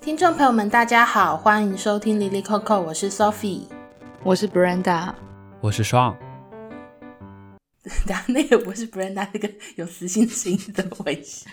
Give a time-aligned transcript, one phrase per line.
[0.00, 3.64] 听众朋友们，大家好，欢迎收听 Lily Coco，我是 Sophie，
[4.22, 5.12] 我是 Brenda，
[5.60, 6.16] 我是 Sean。
[8.06, 11.44] 等下那个不是 Brenda，那个有磁性声音的回事。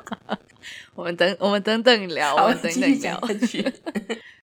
[0.96, 3.20] 我们等，我们等等聊，我们等等聊。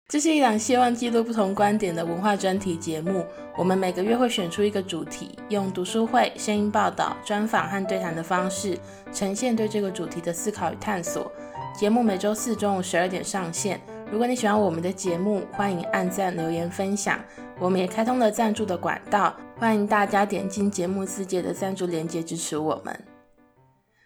[0.09, 3.25] 这是一档希望记录不同观点的文化专题节目。
[3.57, 8.77] 我们每个月会选出一个主题，用读书会、声音报道、专访和对谈的方式，
[9.13, 11.32] 呈现对这个主题的思考与探索。
[11.78, 13.82] 节目每周四中午十二点上线。
[14.10, 17.20] 如果你喜欢我们的节目，欢迎按赞、留言、分享。
[17.60, 23.06] 我们也开通了赞助的管道，欢迎大家点进节目自介的赞助链接支持我们。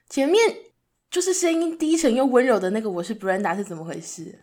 [0.09, 0.41] 前面
[1.11, 4.39] 就是声音低沉又温柔的那个，我是 Brenda 是怎么回事？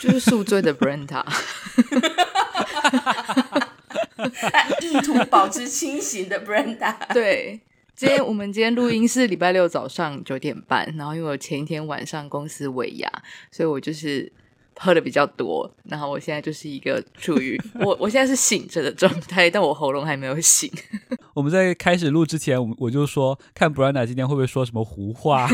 [0.00, 1.22] 就是宿醉的 Brenda，
[4.82, 6.96] 意图保持清醒的 Brenda。
[7.14, 7.60] 对，
[8.02, 13.08] 今天我们今天录音是礼拜六早上九点半，然后因为我前一天晚上公司尾牙，
[13.52, 14.32] 所以我就是
[14.74, 20.68] 喝的比较多，然后我现在就是一个处于 我我现在是醒着的状态，但我喉咙还没有醒。
[21.32, 25.48] 我们在开始录之前，我我就说看 Brenda 今天会不会说什么胡话。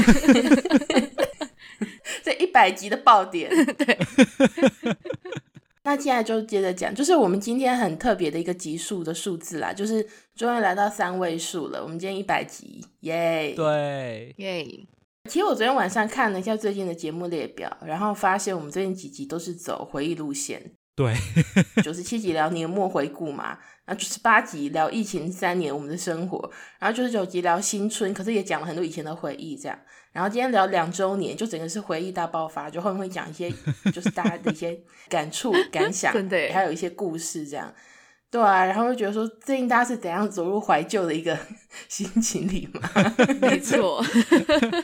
[2.24, 3.98] 这一百集的爆点，对。
[5.88, 11.82] 那现在就接着讲，就是我们今天很特别的一个集数的数字啦，就是终于来到三位数了。
[11.82, 13.54] 我们今天一百集，耶！
[13.56, 14.66] 对，耶！
[15.30, 20.72] 其实我昨天晚上看了一下最近的节目列表，然后发现我们最近几集都是走回忆路线。
[20.98, 21.14] 对，
[21.80, 29.78] 九十七集聊年末回顾嘛，然后九十八集聊疫情三年我们的生活，然后九十九集聊新春，可是也讲了很多以前的回忆，这样。
[30.10, 33.48] 然后今天聊两周年，就整个是回忆大爆发，就后面会讲一些
[33.92, 34.76] 就是大家的一些
[35.08, 37.72] 感触 感想，对，还有一些故事这样。
[38.30, 41.38] 对啊，然后就觉得说最近大家是怎样走入怀旧的一个
[41.88, 42.80] 心情里嘛？
[43.40, 44.04] 没错。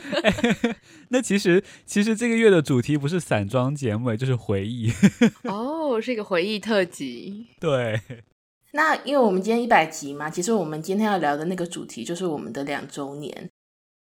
[1.09, 4.91] 那其实其实这个月的主题不是散装节目，就是回忆。
[5.43, 7.47] 哦，是一个回忆特辑。
[7.59, 8.01] 对。
[8.71, 13.49] 那因为我们今天一百集嘛，其实我们今天要聊的那个主题就是我们的两周年。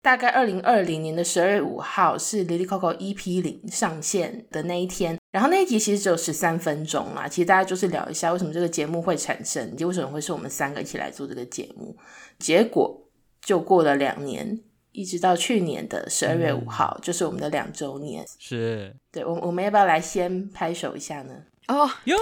[0.01, 7.27] 大概二零二零年的十二月五号是 Lily Coco EP 零上线的那一天，然后那一集其实只有十三分钟啦。
[7.27, 11.95] 其实大家就是聊一下为什么这个节目会产生，以及为什么会是我们三个一起来做这个节目。
[12.37, 13.09] 结果
[13.41, 14.59] 就过了两年。
[14.91, 18.25] 一直到去年的十二月五号，嗯，就是我们的两周年。
[18.39, 21.33] 是，对，我我们要不要来先拍手一下呢？
[21.67, 22.17] 哦哟！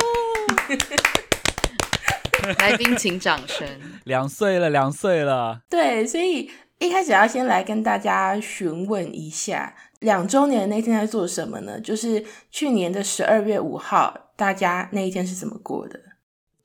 [2.60, 3.66] 来宾请掌声。
[4.04, 5.62] 两岁了，两岁了。
[5.70, 11.80] 对，所以一开始要先来跟大家询问一下，两周年那天在做什么呢？
[11.80, 16.00] 就是去年的十二月五号，大家那一天是怎么过的？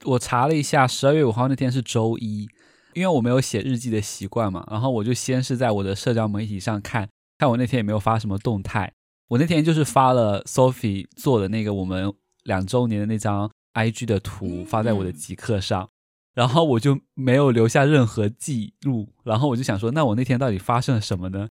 [0.05, 2.49] 我查了一下，十二月五号那天是周一。
[2.95, 7.09] 因为我没有写日记的习惯嘛，然后我就先是在我的社交媒体上看
[7.39, 8.93] 看我那天也没有发什么动态。
[9.29, 12.13] 我那天就是发了 Sophie 做的那个我们
[12.43, 15.89] 两周年的那张 IG 的图发在我的极客上，
[16.35, 19.13] 然后我就没有留下任何记录。
[19.25, 21.49] 然后我就想说，那我那天到底发生了什么呢？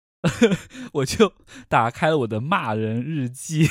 [0.92, 1.32] 我就
[1.68, 3.68] 打开了我的骂人日记，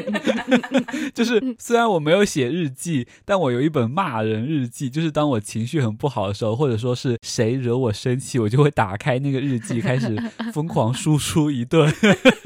[1.14, 4.90] 就是虽然我没有写日记，但我有一本骂人日记。
[4.90, 10.14] 就是当我情绪很不好的时候，或者说是谁惹我生气，我就会打开那个日记，开始
[10.52, 11.92] 疯狂输出一顿。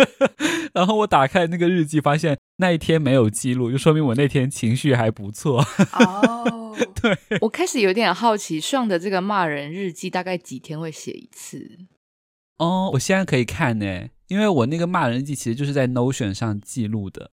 [0.73, 5.59] 然后我打开那个日记，发现那一天没有记录，就说明我那天情绪还不错。
[5.99, 11.79] 哦，对，我开始有点好奇，上的这个骂人日记大概几天会写一次？
[12.61, 17.31] 哦，我现在可以看呢，因为我那个骂人日记其实就是在 Notion 上记录的。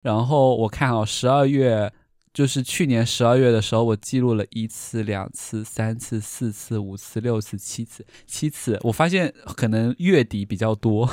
[0.00, 1.92] 然后我看哦，十二月
[2.32, 8.78] 就是去年十二月的时候，我记录了一次、两次、三次、四次、五次、六次、七次，七次。
[8.84, 11.10] 我发现可能月底比较多，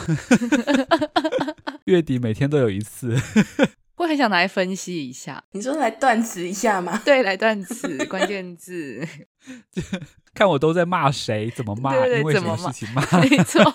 [1.85, 3.17] 月底每天都有一次。
[3.97, 7.01] 我很想拿来分析一下，你说来断词一下吗？
[7.03, 9.03] 对，来断词，关键字。
[10.37, 13.01] 看我都在骂谁，怎么骂，对对对，因为什么事情骂？
[13.21, 13.63] 没错。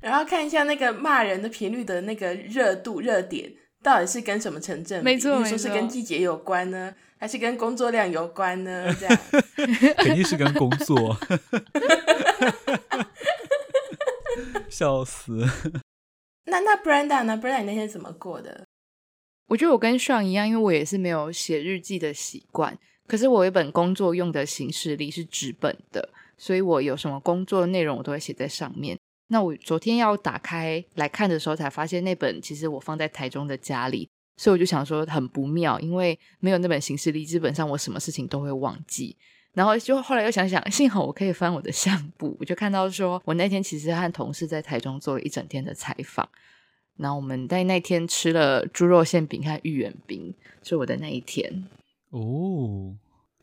[0.00, 5.04] 然后看一下那个骂人的频率的那个热度、热点，到底是跟什么成正比？
[5.04, 8.86] 没错，说是跟季节有关呢，还是跟工作量有关呢？
[8.98, 9.16] 这样
[9.98, 11.16] 肯定是跟工作。
[14.68, 15.46] 笑死。
[16.46, 18.66] 那那 Brenda 呢？Brenda 你那天怎么过的？
[19.48, 22.78] 我觉得我跟上一样，因为我也是没有写日记的习惯。
[23.06, 26.06] 可是我有一本工作用的行事历是纸本的，
[26.36, 28.98] 所以我有什么工作的内容我都会写在上面。
[29.28, 34.06] 那我昨天要打开来看的时候，才发现那本其实我放在台中的家里，
[34.36, 39.16] 所以我就想说很不妙，因为没有那本行事历，基本上我什么事情都会忘记。
[39.54, 46.28] 然后就后来又想想，幸好我可以翻我的相簿，我就看到说我那天其实和同事在台中做了一整天的采访。
[46.98, 51.64] 然后我们在那天吃了猪肉馅饼和芋圆饼，是我的那一天
[52.10, 52.94] 哦。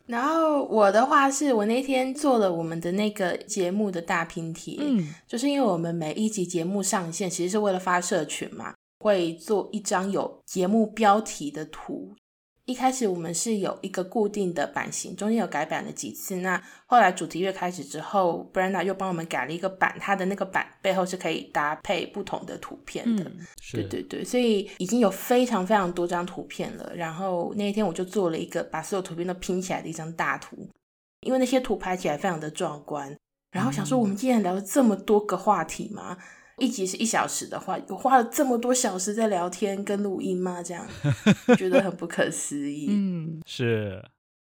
[0.06, 12.13] 然后我的话是我那天做了我们的那个节目的大拼贴，嗯，就是因为我们每一集节目上线，其实是为了发社群嘛，会做一张有节目标题的图。
[12.65, 16.38] 一开始我们是有一个固定的版型，中间有改版了几次。
[16.38, 23.23] 那后来主题乐开始之后，Brenda 又帮我们改了一个版，它的那个版背后是可以搭配不同的图片的。
[23.23, 23.38] 嗯、
[23.71, 26.91] 对对对，所以已经有非常非常多张图片了。
[26.95, 30.67] 然后那一天我就做了一个把所有图片都拼起来的一张大图，
[31.21, 33.15] 因为那些图拍起来非常的壮观。
[33.51, 36.17] 然后想说，我们既然聊了这么多个话题嘛。
[36.57, 40.63] 一集是一小时的话，我花了这么多小时在聊天跟录音吗？
[40.63, 40.88] 这样
[41.57, 42.88] 觉得很不可思议。
[42.92, 44.04] 嗯，是。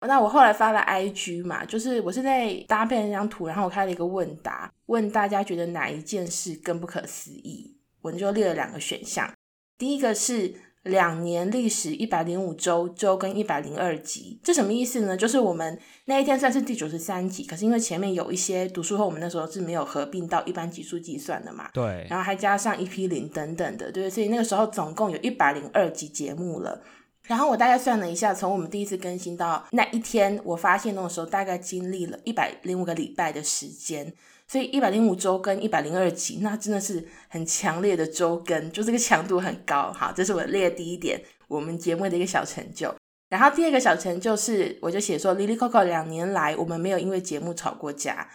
[0.01, 7.77] 那我后来发了 IG 嘛，就是我是在搭配那张图，然后我开了一个问答，问大家觉得哪一件事更不可思议？
[8.01, 9.31] 我就列了两个选项，
[9.77, 10.53] 第一个是。
[10.83, 15.15] 两年历史一百零五周，周跟一百零二集，这什么意思呢？
[15.15, 21.69] 就是我们那一天算是第九十三集，可是因为前面有一些读书会，我们那时候是没有合并到一般集数计算的嘛。
[21.73, 22.07] 对。
[22.09, 26.81] 然后还加上一批零等等的，对，所以那个时候总共有一百零二集节目了。
[27.27, 34.11] 然后我大概算了一下，从我们第一次更新到那一天我发现那个时候，大概经历了一百零五个礼拜的时间。
[34.51, 39.93] 所以一百零五周跟一百零二集，那真的是很强烈的周更，就这个强度很高。
[39.93, 41.17] 好，这是我列的第一点，
[41.47, 42.93] 我们节目的一个小成就。
[43.29, 48.29] 然后第二个小成就是，我就写说，Lily Coco 两年来我们没有因为节目吵过架，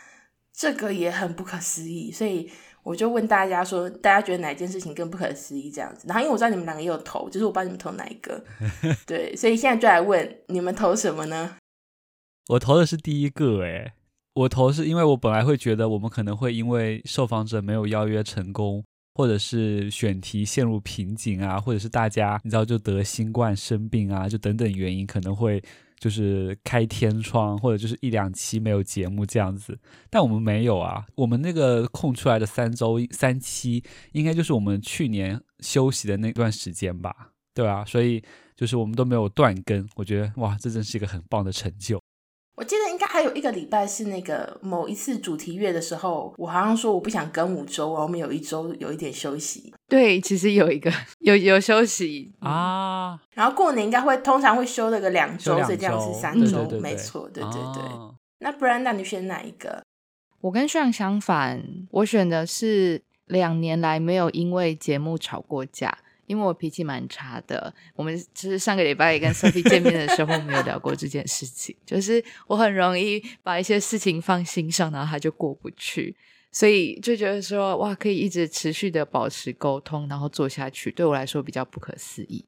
[0.55, 2.11] 这个也很不可思议。
[2.11, 2.51] 所以
[2.83, 5.71] 我就问大家说，大家觉得哪件事情更不可思议？
[5.71, 6.07] 这样子。
[6.09, 8.43] 然后因为我知道你们两个也有投，就是我帮你们投哪一个？
[9.07, 11.59] 对，所以现在就来问你们投什么呢？
[12.49, 13.93] 我投的是第一个，诶。
[14.37, 18.85] 我投是因为我本来会觉得我们可能会因为受访者没有邀约成功，
[19.15, 25.63] 或者是选题陷入瓶颈啊，或者是大家你知道就得新冠生病啊，就等等原因可能会
[25.99, 29.79] 就是开天窗，或者就是一两期没有节目这样子。
[30.11, 37.31] 但我们没有啊，我们那个空出来的三周三期，应该就是我们去年休息的那段时间吧？
[37.55, 38.23] 对啊，所以
[38.55, 41.99] 就是我们都没有断更，我觉得哇，这真是一个很棒的成就。
[42.57, 49.75] 我记得应该还有一个礼拜是那个某一次主题月的时候，我好像说我不想跟五周，我们有一周有一点休息。
[49.87, 57.83] 对，其实有一个 有有休息啊，然后过年应该会通常会休了个两周，所以这样是三周，对对对没错，对对对。
[57.83, 59.83] 啊、那不然那你选哪一个？
[60.41, 65.99] 我跟炫相反，我选的是两年来没有因为节目吵过架。
[66.27, 71.75] 因为我脾气蛮差的，我们其实上个礼拜也跟 Sophie 见面的时候，没有聊过这件事情。
[71.85, 76.17] 就是我很容易把一些事情放心上，然后他就过不去，
[76.51, 82.45] 所以就觉得说哇，可以一直持续的保持沟通，然后做下去，对我来说比较不可思议。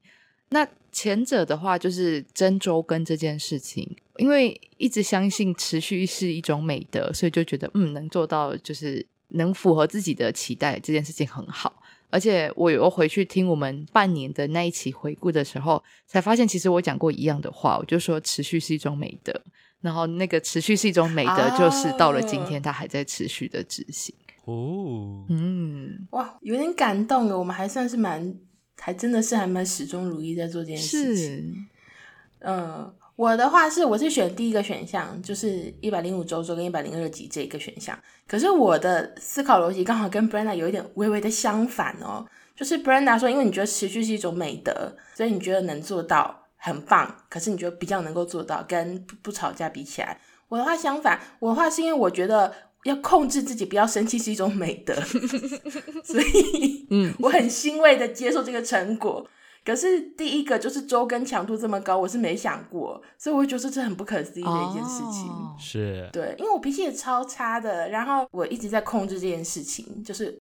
[0.49, 11.83] 那前者的话，就是真周跟这件事情，因为一直相信持续是一种美德，所以就觉得嗯，能做到就是能符合自己的期待，这件事情很好。
[12.09, 19.33] 而且我又回去听我们半年的那一期回顾的时候，才发现其实我讲过一样的话，我就说持续是一种美德，
[19.81, 24.13] 然后那个持续是一种美德，就是到了今天，它还在持续的执行。
[24.45, 27.37] 哦，嗯，哇，有点感动了。
[27.37, 28.35] 我们还算是蛮，
[28.77, 31.67] 还真的是还蛮始终如一在做这件事情。
[32.39, 32.93] 嗯。
[33.19, 37.99] 我的话是，我是选第一个选项，就是一百零五周周跟一百零二集这一个选项。
[38.25, 42.25] 可是我的思考逻辑刚好跟 Brenda 有一点微微的相反哦。
[42.55, 47.13] 就是 Brenda 说，因为你觉得持续是一种美德，所以你觉得能做到很棒。
[47.29, 51.19] 可是你觉得比较能够做到，跟不，不吵架比起来，我的话相反。
[51.39, 52.53] 我的话是因为我觉得
[52.85, 54.95] 要控制自己不要生气是一种美德，
[56.05, 59.27] 所以嗯，我很欣慰的接受这个成果。
[59.65, 65.27] 可是第一个就是周更强度这么高，我是没想过，所以我会觉得这很不可思议的一件事情。
[65.29, 70.39] 哦、是，对，因为我脾气也超差的，然后我一直在控制这件事情，就是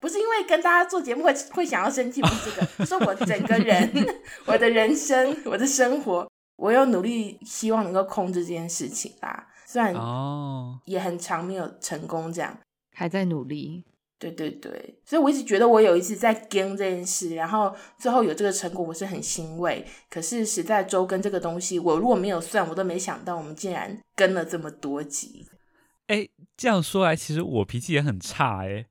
[0.00, 3.90] 不是因为跟大家做节目会会想要生气，不是这个，是我整个人、
[4.46, 9.46] 我的人生、我的生活，我有努力希望能够控制这件事情啦。
[9.64, 12.58] 虽然哦，也很长没有成功，这样
[12.92, 13.84] 还在努力。
[14.20, 19.82] 对对对，所以我一直觉得我有一次在跟这件事，然后最后有这个成果，我是很欣慰。
[20.10, 25.46] 可是实在周更这个东西，我如果没有算，我都没想到我们竟然跟了这么多集。
[26.08, 28.84] 哎，这样说来，其实我脾气也很差哎，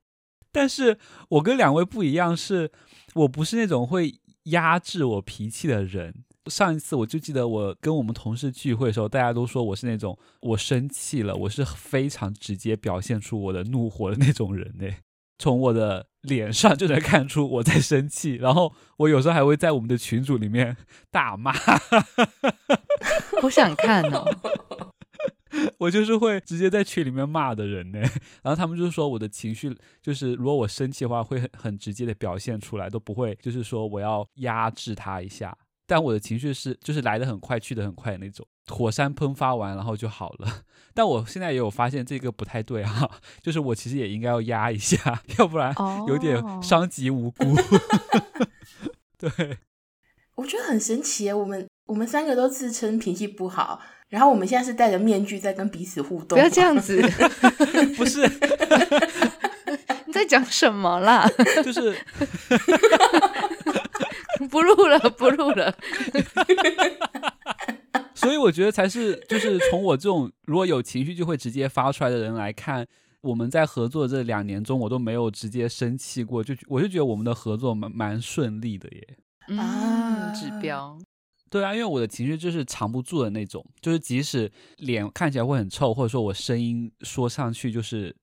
[0.52, 0.98] 但是
[1.30, 2.72] 我跟两位不一样是，
[3.14, 4.12] 我不是那种会
[4.46, 14.88] 压制我脾气的人，上一次我就记得我跟我们同事聚会的时候，大家都说我是那种我生气了，我是非常直接表现出我的怒火的那种人呢。
[15.40, 20.78] 从我的脸上就能看出我在生气，然后我有时候还会在我们的群组里面
[21.10, 21.52] 大骂。
[23.42, 24.24] 好想看哦。
[25.80, 28.00] 我就是会直接在群里面骂的人呢，
[28.44, 35.58] 然后他们就是说我的情绪就是，如果我生气的话，会很很直接的表现出来，都不会就是说我要压制他一下。
[35.90, 40.62] 但我的情绪是就是来的很快，去的很快那种，火山喷发完然后就好了。
[40.94, 43.10] 但我现在也有发现这个不太对哈，
[43.42, 45.74] 就是我其实也应该要压一下，要不然
[46.08, 47.56] 有点伤及无辜。
[47.56, 47.60] Oh.
[49.18, 49.58] 对，
[50.36, 53.82] 我觉得很神奇耶，我们我们三个都自称脾气不好。
[54.10, 57.00] 然后我们现在是戴着面具在跟彼此互动，不要这样子，
[57.96, 58.28] 不是
[60.06, 61.30] 你在讲什么啦？
[61.64, 61.96] 就是
[64.50, 65.74] 不录了， 不录了。
[68.16, 72.86] 所以我觉得才是，就是从我这种如果有情绪就会直接发出来的人来看，
[73.22, 79.18] 我们在合作这两年中，我都没有直接生气过，就我就觉得我们的合作蛮蛮顺利的耶。
[79.48, 81.00] 嗯，指标。
[81.50, 88.16] 对啊，因为我的情绪就是藏不住的那种，就是即使脸看起来会很臭，或者说我声音说上去就是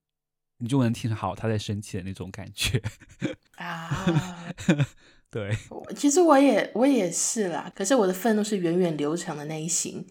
[0.59, 2.81] 你就能听好他在生气的那种感觉
[3.55, 4.05] 啊。
[5.29, 5.49] 对，
[5.95, 10.05] 其实我也我也是啦，可是我的愤怒是源远流长的那一型，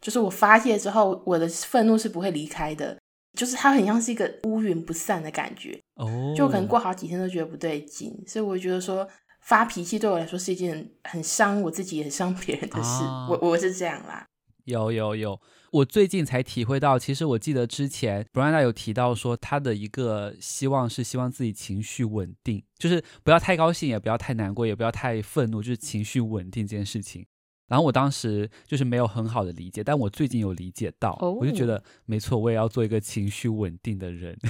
[0.00, 2.98] 就是我发泄之后，我的愤怒是不会离开的，
[3.38, 9.08] 就是它很像是一个乌云不散的感觉哦，就可能过好几天都觉得不对劲，所以我觉得说。
[9.44, 14.24] 发脾气对我来说是一件很伤我自己很伤别人的事，啊、我我是这样啦。
[14.66, 15.40] 有有有，
[15.72, 27.24] 我最近才体会到，其实我记得之前 Brenda 有提到说，他的一个希望是希望自己情绪稳定，就是不要太高兴，也不要太难过，也不要太愤怒，就是情绪稳定这件事情。
[27.68, 34.38] 然后我当时就是没有很好的理解，但我最近有理解到，哦、我就觉得没错，我也要做一个情绪稳定的人。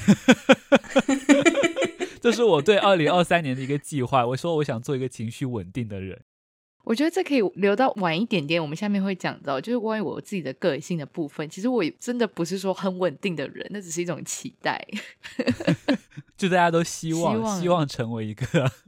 [2.21, 4.27] 这是我对二零二三年的一个计划。
[4.27, 6.21] 我说我想做一个情绪稳定的人。
[6.85, 11.49] 我觉得这可以留到晚一点点，我们下面会讲到，就是关于我自己的个性的部分。
[11.49, 14.85] 其实我也真的不是说很稳定的人，那只是一种期待。
[16.37, 18.45] 就大家都希望希望，希望成为一个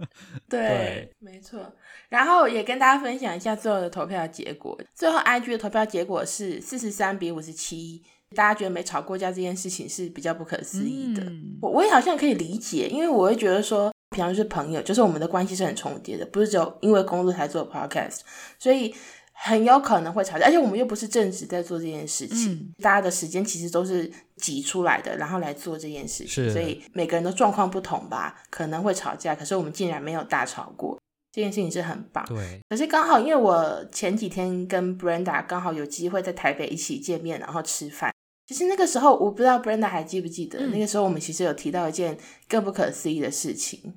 [0.50, 1.72] 对，对，没错。
[2.08, 4.76] 然后也跟大家分享一下最后的投票结果。
[4.92, 8.02] 最后 IG 的投票结果是四十三比五十七。
[8.34, 18.20] 大家觉得没吵过架这件事情是比较不可思议的，嗯、我我也好像可以理解，因为我会觉得说，平常就是朋友，就是我们的关系是很重叠的，不是只有因为工作才做 podcast，
[18.60, 18.94] 所以
[19.32, 30.96] 很有可能会吵架，而且我们又不是正职在做这件事情，嗯、大家的时间其实都是挤出来的，然后来做这件事情，所以每个人的状况不同吧，可能会吵架，可是我们竟然没有大吵过，
[31.32, 32.24] 这件事情是很棒。
[32.26, 38.12] 对，可是刚好因为我前几天跟 Brenda 刚好有机会在台北一起见面，然后吃饭。
[38.46, 42.16] 其实那个时候，我不知道 Brenda 还记不记得，嗯、那个时候我们其实有提到一件
[42.46, 43.94] 更不可思议的事情，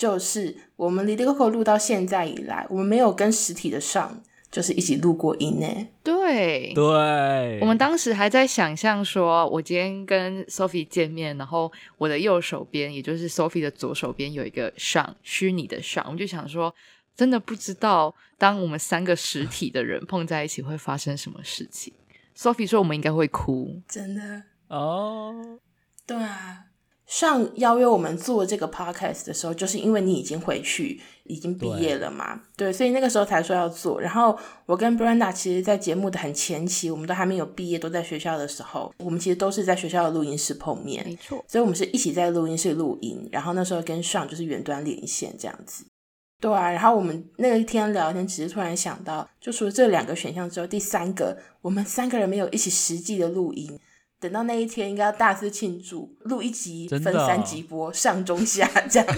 [0.00, 4.08] 就是我们 Lily Coco 录到现在以来，我们没有跟实体的 Sean
[4.50, 5.66] 就是一起录过音呢。
[6.02, 16.74] 对对，我们当时还在想象说，我今天跟 Sophie 见面，然后我的右手边，也就是 Sophie 的左手边有一个 Sean，虚拟的 Sean，我们就想说，
[17.14, 21.92] 真的不知道当我们三个实体的人碰在一起会发生什么事情。
[22.34, 25.34] Sophie 说：“我们应该会哭，真的哦。
[25.36, 25.58] Oh.
[26.06, 26.64] 对啊，
[27.10, 32.40] 上邀约我们做这个 podcast 的时候，就是因为你已经回去，已经毕业了嘛。
[32.56, 34.00] 对，对，所以那个时候才说要做。
[34.00, 41.44] 然后我跟 Brenda 其实，在节目的很前期，我们都还没有毕业，都在学校的时候，我们其实都是在学校的录音室碰面，没错。
[41.48, 45.84] 所以我们是一起在录音室录音，然后那时候跟上就是远端连线这样子。”
[46.40, 53.78] 对啊，然后我们那一天聊天，只是突然想到，就除了这两个选项之后，第三个，我们三个人没有一起实际的录音。
[54.20, 59.08] 等到那一天，应该要大肆庆祝，录一集分三集播，哦、上中下 这样。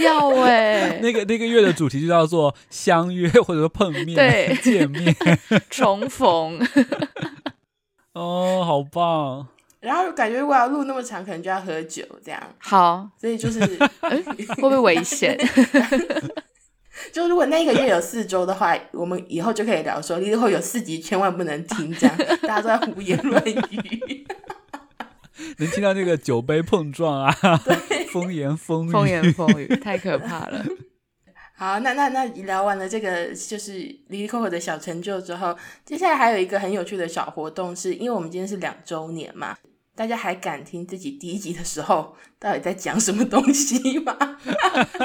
[0.00, 5.14] 要哎， 那个那个月的主题就叫做相约或者说碰面，对，见面，
[5.70, 6.58] 重逢。
[8.14, 9.46] 哦，好棒。
[9.80, 12.40] 然后感觉如果要录那么长，可能就要喝酒这样。
[12.58, 15.36] 好，所以就是会不会危险？
[17.12, 22.16] 就如果那一个月有四周的话，我们以后就可以聊说，以后有四集千万不能听，这样
[22.46, 24.26] 大家都在胡言乱语。
[25.58, 30.64] 能听到那个酒杯碰撞啊，对风言风语，风言风语，太可怕了。
[31.56, 33.72] 好，那那那聊完了这个就是
[34.10, 39.56] Lily Coco 的小成就之后，接下来还有一个很有趣的小活动是，是因为我们今天是两周年嘛。
[39.94, 44.16] 大家还敢听自己第一集的时候 到底在讲什么东西吗？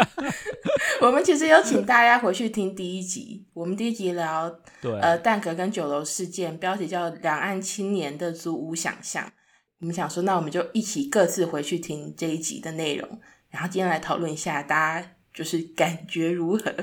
[1.01, 4.50] 我们其实有请大家回去听第一集，我们第一集聊
[4.82, 9.24] 对呃蛋壳跟酒楼事件，标题叫《两岸青年的租屋想象》。
[9.79, 16.74] 我们想说，那我们就一起各自回去听这一集的内容，然后今天来讨论一下，大家就是感觉如何？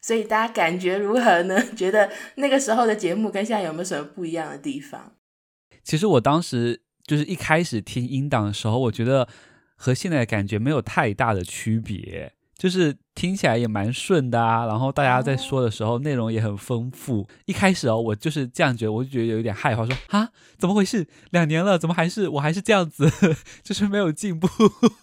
[0.00, 1.62] 所以大家感觉如何呢？
[1.76, 5.12] 觉得那个时候的节目跟现在有没有什么不一样的地方？
[5.82, 6.82] 其实我当时。
[7.06, 9.28] 就是一开始听音档的时候，我觉得
[9.76, 14.66] 和现在的感觉没有太大的区别，就是听起来也蛮顺的啊。
[14.66, 17.28] 然后大家在说的时候，内容也很丰富。
[17.46, 20.28] 一开始哦，我就是这样觉得，我就觉得有点害怕，说啊，
[20.58, 21.06] 怎么回事？
[21.30, 23.10] 两年了，怎么还是我还是这样子，
[23.64, 24.48] 就是没有进步。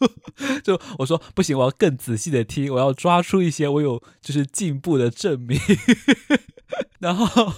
[0.63, 5.60] 就我说不行，我要更仔细的听，我要抓出一些我有就是进步的证明。
[7.00, 7.53] 然后。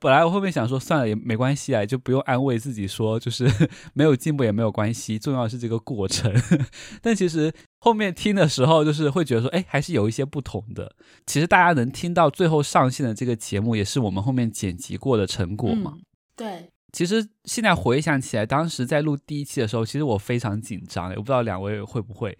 [0.00, 3.50] 本来我后面想说算了也没关系啊，就不用安慰自己说就是
[3.94, 6.32] 没有进步也没有关系，重要的是这个过程。
[7.00, 10.94] 但其实后面听的时候，就是会觉得说，哎，还是有一些不同的。
[11.26, 15.94] 其实大家能听到最后上线的这个节目，也是我们后面剪辑过的成果嘛。
[15.96, 16.02] 嗯，
[16.36, 16.70] 对。
[16.92, 22.36] 其实现在回想起来，当时在录第一期的时候，其实我非常紧张，我不知道两位会不会。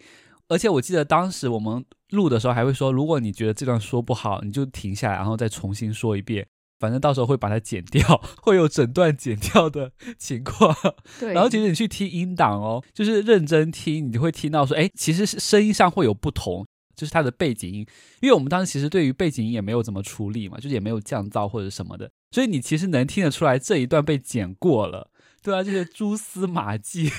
[0.47, 6.47] 而且我记得当时我们录的时候还会说，如果你觉得这段说不好，你就停下来，然后再重新说一遍。
[6.79, 10.75] 反正到时候会把它剪掉，会有整段剪掉的情况。
[11.19, 16.65] 对，然后其实你去听音档哦，就是认真听，你就会听到说，哎，其实声音上会有不同，
[16.95, 17.85] 就是它的背景音。
[18.21, 25.09] 因为我们当时其实对于背景音也没有怎么处理嘛，就是也没有降噪或者什么的，所以你其实能听得出来这一段被剪过了，
[25.41, 27.09] 对啊，这些蛛丝马迹，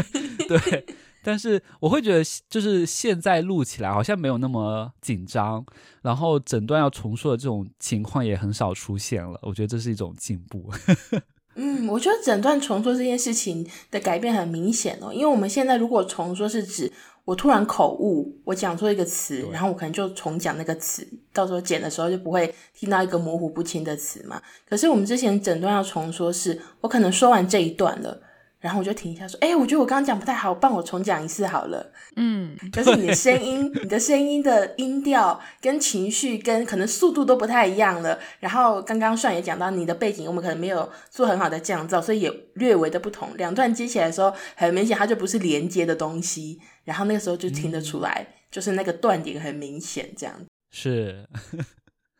[0.48, 0.86] 对。
[1.26, 5.66] 但是我会觉得，就是现在录起来好像没有那么紧张，
[6.02, 9.36] 然后整段要重说的这种情况也很少出现了。
[9.42, 10.70] 我觉得这是一种进步。
[11.58, 16.92] 嗯，我觉得整段重说这件事情的改变很明显哦，因为我们现在如果重说是指
[17.24, 24.40] 我突然口误，我讲错一个词，然后我可能就重讲那个词，到时候剪的时候就不会听到一个模糊不清的词嘛。
[24.64, 28.22] 可是我们之前整段要重说是，我可能说完这一段了。
[28.58, 38.18] 然后我就停一下，说：“哎，我觉得我刚刚讲不太好，帮我重讲一次好了。”嗯，就是你的声音，你的声音的音调跟情绪跟可能速度都不太一样了。
[38.40, 43.28] 然后刚刚算也讲到你的背景，我们可能没有做很好的降噪，所以也略微的不同。
[43.36, 46.58] 两段接起来的时候，很明显它就不是连接的东西。
[46.84, 50.34] 然后那个时候就听得出来，嗯、就是那个断点很明显，这样
[50.70, 51.24] 是。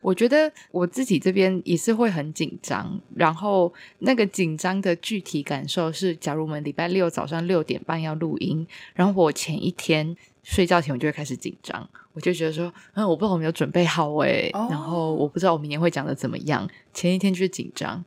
[0.07, 14.71] 我觉得我自己这边也是会很紧张，然后那个紧张的具体感受是，假如我们礼拜六早上六点半要录音，然后我前一天睡觉前我就会开始紧张，我就觉得说，嗯，我不知道我没有准备好诶，oh.
[14.71, 18.01] 然后我不知道我明天会讲的怎么样，前一天就是紧张，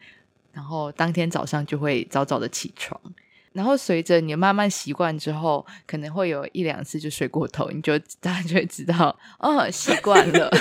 [0.54, 2.98] 然后当天早上就会早早的起床，
[3.52, 10.50] 然后随着你慢慢习惯之后，可能会有一两次就睡过头，你就大家就会知道，哦，习惯了。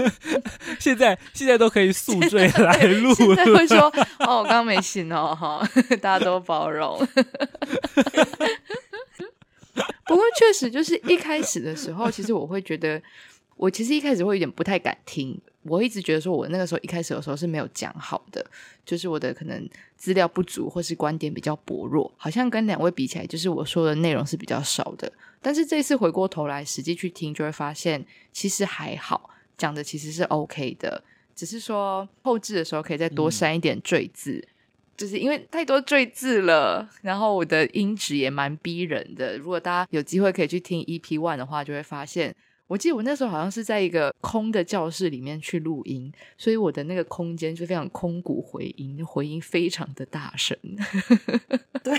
[0.78, 3.78] 现在现在都可以宿醉来录了， 会说
[4.20, 5.66] 哦，我刚刚没醒哦，哈，
[6.00, 6.98] 大家都包容。
[10.04, 13.00] 不过确实就是一开始的时候，其实我会觉得，
[13.56, 15.40] 我其实一开始会有点不太敢听。
[15.62, 18.44] 我一直觉得说，我那个时候一开始的时候是没有讲好的，
[18.84, 25.10] 就是我的可能资料不足，或是观点比较薄弱，好像跟两位比起来，就是我说的内容是比较少的。
[25.40, 29.30] 但是这次回过头来实际去听，就会发现其实还好。
[29.62, 31.04] 讲的其实是 OK 的，
[31.36, 34.48] 只是说后置的时候可以再多删一点赘字，嗯、
[34.96, 36.90] 就是因为太多赘字了。
[37.00, 39.38] 然后我的音质也蛮逼人的。
[39.38, 42.34] 如果大家有机会可以去听 EP One 的话，就会发现，
[42.66, 50.58] 我记得我那时候好像是在一个空的教室里面去录音，所以我的那个空间就非常空谷回音，回音非常的大声。
[51.84, 51.92] 对。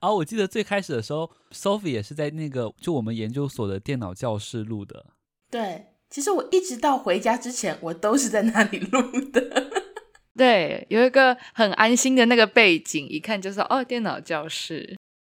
[0.00, 5.04] 然后我记得最开始的时候，Sophie 也是在那个就我们研究所的电脑教室录的。
[5.50, 9.00] 对，其实我一直到回家之前，我都是在那里录
[9.32, 9.70] 的。
[10.36, 14.96] 对，有一个很安心的那个背景，一看就是哦，电脑教室。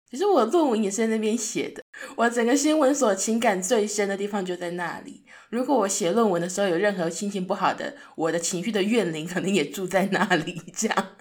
[0.09, 1.81] 其实我论文也是在那边写的，
[2.17, 5.23] 我整个新闻所情感最深的地方就在那里。
[5.49, 11.15] 如果我写论文的时候有任何心情不好的，我的情绪的怨灵可能也住在那里，这样。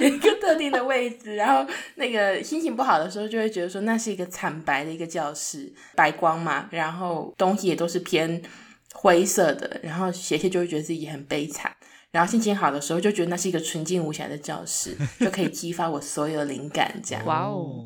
[0.00, 8.40] 有 一个特定的位置，然后那个心情不好的时候，就会觉得说那是一个惨白的一个教室，白光嘛，然后东西也都是偏
[8.94, 11.74] 灰色的，然后写写就会觉得自己很悲惨，
[12.10, 17.24] 然后心情好的时候就觉得那是一个纯净无瑕的教室，就可以激发我所有灵感，这样。
[17.26, 17.84] 哇哦，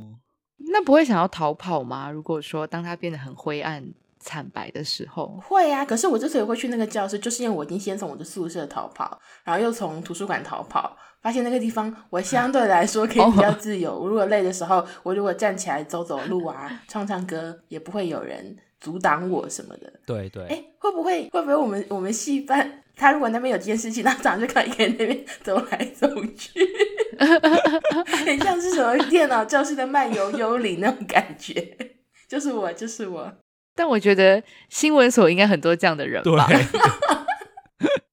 [0.72, 2.10] 那不会想要逃跑吗？
[2.10, 3.84] 如果说当它变得很灰暗
[4.20, 5.40] 惨白的时候。
[5.42, 13.98] 会啊，可是我之所以会去那个教室，就是因为我已经先从我的宿舍逃跑，然后又从图书馆逃跑，发现那个地方我相 对来说可以比较自由。
[13.98, 19.92] 我如果累的时候，我如果站起来走走路啊，唱唱歌，也不会有人阻挡我什么的。
[20.06, 20.44] 对对。
[20.46, 26.06] 哎，会不会会不会我们我们戏班他如果那边有件事情，他早上就看一个人那边走来走
[26.36, 26.60] 去，
[28.26, 31.76] 很像是什么电脑教室的漫游幽灵那种感觉。
[32.28, 33.32] 就是我，就是我。
[33.80, 36.46] 但我觉得新闻所应该很多这样的人吧。
[36.46, 36.66] 对，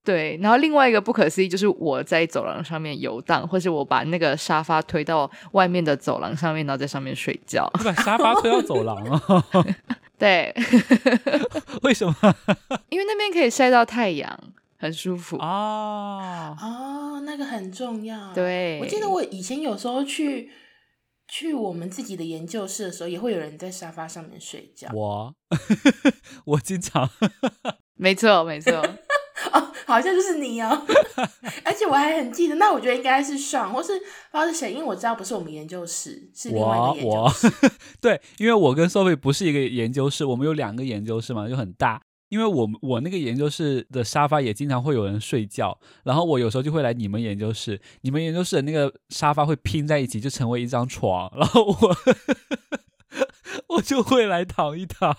[0.02, 0.38] 对。
[0.40, 7.70] 然后另外一个不可思议就是我在走廊上面游荡，或是我把那个沙发推到外面的走廊上面，然后在上面睡觉。
[7.78, 8.96] 你把沙发推到走廊
[9.28, 9.44] 哦？
[10.18, 10.54] 对。
[11.84, 12.14] 为什么？
[12.88, 14.40] 因为那边可以晒到太阳。
[14.80, 18.32] 很舒服啊哦，那个很重要。
[18.32, 20.48] 对，我记得我以前有时候去
[21.28, 24.88] 去我们自己的研究室的时候，也会有人在沙发上面睡觉。
[24.94, 25.34] 我
[26.46, 27.08] 我经常，
[27.94, 28.72] 没错没错
[29.52, 30.86] 哦，好像就是你哦。
[31.64, 37.46] 而且我还很记得，那我觉得应该是爽，或是不知道是谁，因为我知道不是我们研究室，是另外一个研究室。
[37.46, 42.02] 我我对，因为我跟 Sophie 不是一个研究室，我们有两个研究室嘛，就很大。
[42.28, 51.96] 因为我我那个研究室的沙发也经常会有人睡觉，然后我有时候就会来你们研究室，你们研究室的那个沙发会拼在一起，就成为一张床，然后我
[53.76, 55.16] 我就会来躺一躺，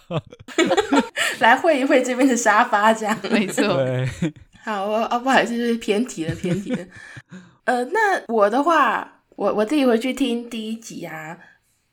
[1.39, 3.63] 来会一会这边的沙发，这样 没错。
[3.63, 4.07] 对，
[4.63, 6.85] 好啊，啊，不好意思，就是偏题了，偏题了。
[7.63, 11.37] 呃，那我的话，我我自己回去听第一集啊，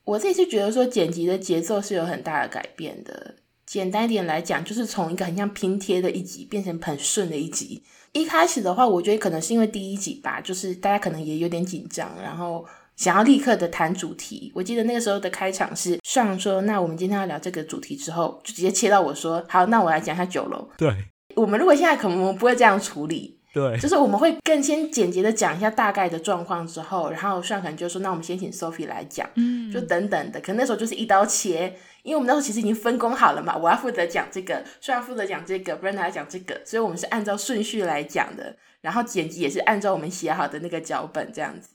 [0.04, 3.36] 我自己是觉得说剪辑的节奏是有很大的改变的。
[3.66, 7.82] 简单一点来讲，就是从一个很像拼贴的一集变成很顺的一集。
[8.12, 12.64] 一开始的话，我觉得可能是因为第一集吧，就是大家可能也有点紧张，然后
[12.96, 14.50] 想要立刻的谈主题。
[14.54, 20.90] 我记得那个时候的开场是上说：“那我们今天要聊这个主题。”之后就直接切到我说：“好，那我来讲一下酒楼。”对，
[21.34, 31.74] 我们如果现在可能我们不会这样处理，对，就是我们会更先简洁的讲一下大概的状况之后，然后上可能就说：“那我们先请 Sophie 来讲。”嗯，就等等的，可能那时候就是一刀切。
[32.02, 41.70] 因为我们那时候其实已经分工好了嘛，我要负责讲这个，虽然负责讲这个，不然他要讲这个，所以我们是按照顺序来讲的，然后剪辑也是按照我们写好的那个脚本这样子，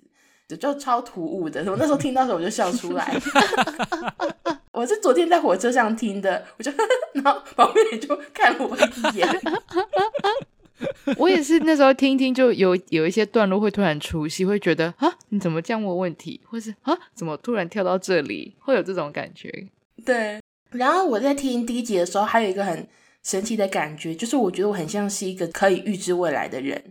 [0.48, 1.64] 就就超突兀的。
[1.66, 3.12] 我那时候听到的时候我就笑出来，
[4.72, 6.72] 我是昨天在火车上听的，我就
[7.14, 9.28] 然后旁边就看了我一眼，
[11.18, 19.68] 我也是那时候听一听就有有一些段落会突然出戏，会觉得啊你怎么这样问问题，或是啊怎么突然跳到这里，会有这种感觉。
[20.06, 20.42] 对，
[20.72, 22.88] 然后我在听第一集的时候，还有一个很
[23.24, 26.82] 神奇的感觉，就是我觉得我很像是一个可以预知未来的人，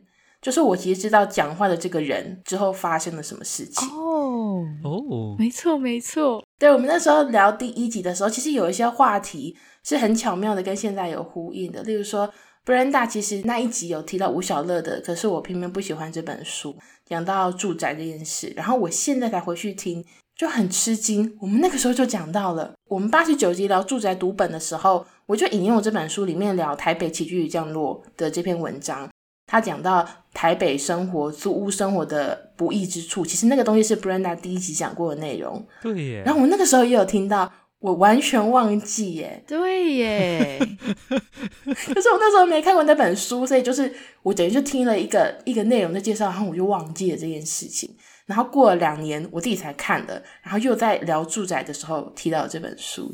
[0.40, 3.88] 就是我其实知道讲话的这个人之后发生了什么事情。
[3.88, 6.44] 哦哦，没错没错。
[6.58, 12.30] 对，我们那时候聊第一集的时候，其实有一些话题是很巧妙的跟现在有呼应的，例如说
[12.64, 20.04] ，Brenda 其实那一集有提到吴小乐的，可是我偏偏不喜欢这本书，讲到住宅这件事，然后我现在才回去听。
[20.36, 29.06] 就很吃惊，我们那个时候就讲到了，我们八十九集聊住宅读本的时候，我就引用这本书里面聊台北起居与降落的这篇文章，
[29.46, 35.62] 他讲到台北生活、租屋生活的不易之处，其实那个东西是 Brenda 第一集讲过的内容。
[35.82, 36.22] 对耶。
[36.24, 39.42] 然后我那个时候也有听到，我完全忘记耶。
[39.46, 40.58] 对耶。
[41.08, 47.94] 可是我那时候没看过那本书，所以就是我等于就听了一个一个内容的介绍，然后我就忘记了这件事情。
[48.26, 53.12] 然后过了两年，我自己才看的，然后又在聊住宅的时候提到这本书，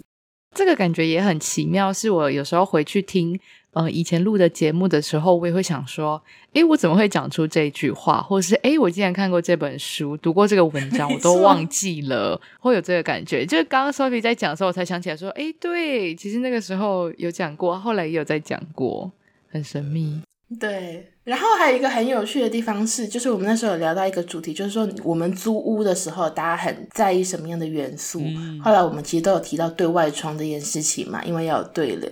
[0.55, 1.91] 这个感觉也很奇妙。
[1.91, 3.41] 是我有时候回去听，
[3.77, 6.23] 呃，以前录的节目的时候，我也会想说，
[6.55, 8.23] 诶，我怎么会讲出这句话？
[8.23, 13.45] 或是，诶，我竟然看过这本书，读过这个文 章，我都忘记了，会有这个感觉。
[13.45, 19.13] 就是刚刚 Sophie 在讲的时候，我才想起来说，诶，对，其实那个时候有讲过，后来也有在讲过，
[19.51, 20.23] 很神秘。
[20.59, 28.23] 对，然后还有一个很有趣的地方是，就是我们那时候有聊到一个主题，就是说我们租屋的时候，大家很在意什么样的元素。
[28.25, 32.11] 嗯、后来我们其实都有提到对外窗这件事情嘛，因为要有对流。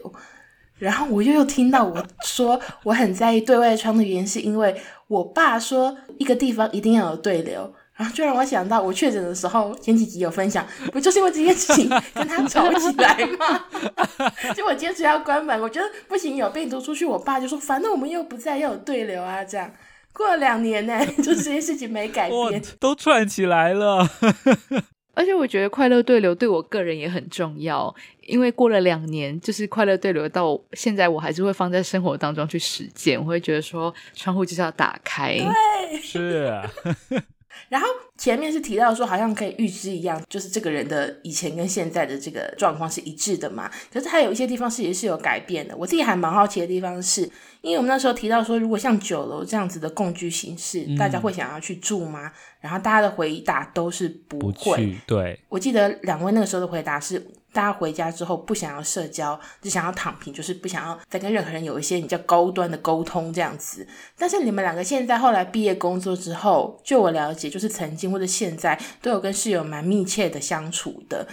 [0.79, 4.75] 然后我又又听到我说我很在意对外窗的原因，是因为
[5.09, 7.73] 我爸说一个地方一定要有对流。
[7.97, 13.67] 然后就让我想到，我确诊的时候前几集有分享，不就是因为这件事情跟他吵起来吗？
[14.53, 19.71] 就我坚持要关门，我觉得不行，有病毒出去，我爸就说，反正我们又不在，要有对流啊，这样
[20.13, 24.11] 过了两年呢， 就这件事情没改变，都串起来了。
[25.15, 27.95] 而且我觉得快乐对流对我个人也很重要，
[28.27, 33.19] 因为过了两年，就是快乐对流到现在，我还是会放在生活当中去实践。
[33.21, 36.53] 我会觉得说，窗户就是要打开，对， 是。
[37.69, 37.87] 然后
[38.19, 43.71] 前面是提到说，好像可以预知一样，就是这个人的以前跟现在的这个状况是一致的嘛。
[43.93, 45.77] 可是还有一些地方是也是有改变的。
[45.77, 47.23] 我自己还蛮好奇的地方是，
[47.61, 52.33] 因为我们那时候提到说，如果像酒楼这样子的共居形式，嗯、大家会想要去住吗？
[52.61, 54.87] 然后大家的回答都是不会。
[54.87, 57.25] 不，对，我记得两位那个时候的回答是。
[57.55, 63.87] 大家回家之后不想要社交，只想要躺平，就是不想要再跟任何人有一些比较高端的沟通这样子。
[64.19, 71.29] 但是你们两个现在后来毕业工作之后，就我了解，就是曾经或者现在都有跟室友蛮密切的相处的。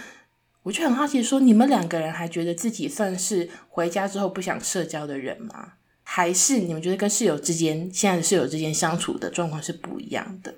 [0.62, 5.72] 我就很好奇说，你们两个人还觉得自己算是回家之后不想社交的人吗？
[6.04, 10.54] 还是你们觉得跟室友之间，现在的室友之间相处的状况是不一样的？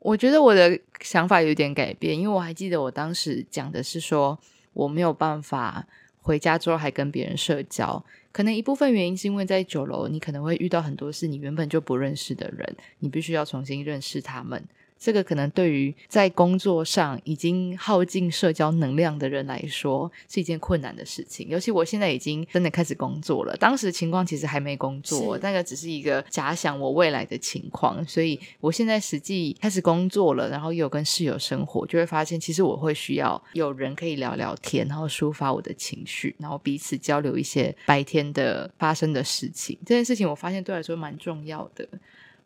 [0.00, 4.36] 我觉得我的想法有点改变，因为我还记得我当时讲的是说。
[4.78, 5.84] 我没有办法
[6.22, 14.62] 回家之后还跟别人社交，可能一部分原因是因为在酒楼，你可能会遇到很多是你原本就不认识的人，你必须要重新认识他们。
[14.98, 21.48] 这个可能对于在工作上已经耗尽社交能量的人来说是一件困难的事情。
[21.48, 28.04] 尤其我现在已经真的开始工作了，当时情况其实还没工作，那个只是一个假想我未来的情况。
[28.06, 39.78] 所以我现在实际开始工作了，然后又有跟室友生活，就会发现其实我会需要有人可以聊聊天，然后抒发我的情绪，然后彼此交流一些白天的发生的事情。
[39.86, 41.88] 这件事情我发现对我来说蛮重要的。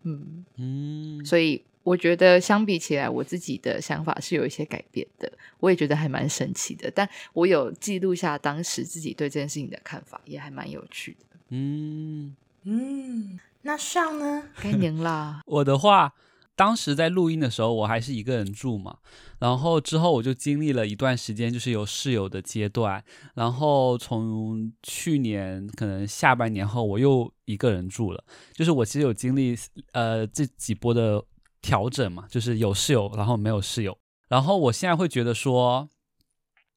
[0.03, 1.63] 嗯嗯，所以。
[1.85, 5.31] 我觉得相比起来，我自己的想法是有一些改变的。
[5.59, 11.27] 我也觉得还蛮神奇的，但我有记录下当时自己对这件事情的看法，也还蛮有趣的。
[11.51, 14.45] 嗯嗯，那上呢？
[14.61, 15.41] 该您啦。
[15.47, 16.15] 我的话，
[16.57, 18.99] 当时在录音的时候，我还是一个人住嘛。
[19.39, 23.03] 然后之后我就经历了一段时间，就是有室友的阶段。
[23.35, 28.25] 然后从去年可能下半年后，我又一个人住了。
[28.53, 29.57] 就是我其实有经历
[29.93, 31.25] 呃这几波的。
[31.63, 33.97] 调整嘛，就是有室友，然后没有室友。
[34.29, 35.89] 然后我现在会觉得说，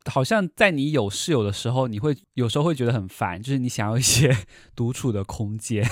[0.06, 4.34] 好像在你有室友的时候，你会有时候会觉得很烦，就是你想要一些
[4.76, 5.84] 独处的空间，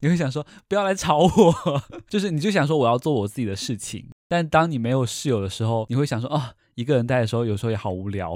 [0.00, 4.08] 你会想说不要来吵我， 就是你就想说我要做我自己的事情。
[4.26, 6.54] 但当你没有室友的时候，你会想说哦。
[6.74, 8.34] 一个人待的时候，有时候也好无聊，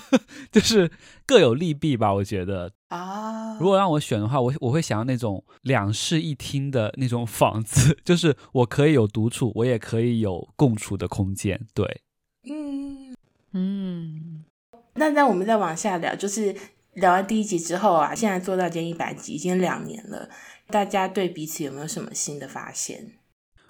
[0.52, 0.90] 就是
[1.26, 2.12] 各有利弊吧。
[2.12, 11.60] 我觉得啊，如果让我选的话，我我会想要那种两室一厅的那种房子，就是我可以有独处，我也可以有共处的空间。
[11.74, 12.02] 对，
[12.48, 13.14] 嗯
[13.52, 14.44] 嗯。
[14.94, 16.54] 那那我们再往下聊，就是
[16.94, 20.28] 聊完第一集之后啊，现在做到今天一百集，已经两年了，
[20.68, 23.12] 大家对彼此有没有什么新的发现？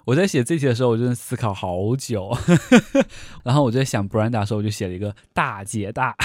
[0.09, 2.35] 我在写这题的时候，我真的思考好久，
[3.45, 6.15] 然后我在想 Brenda 的时候，我就写了一个大姐大。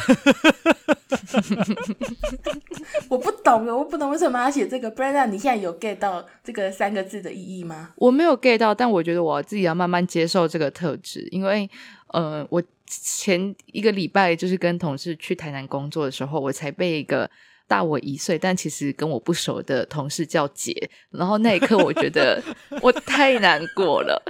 [3.11, 4.91] 我不懂，我不懂为什么要写这个。
[4.91, 7.91] Brenda，你现在有 get 到这个三个字的意义吗？
[7.97, 11.69] 我没有 get 到，但我觉得我自己要慢慢接受这个特质，因为
[12.07, 17.31] 呃，我前一个礼拜就是跟同事去台南工作的时候，我才被一个。
[17.67, 22.43] 大我一岁，但其实跟我不熟的同事叫姐，然后那一刻我觉得
[22.83, 24.23] 我太难过了。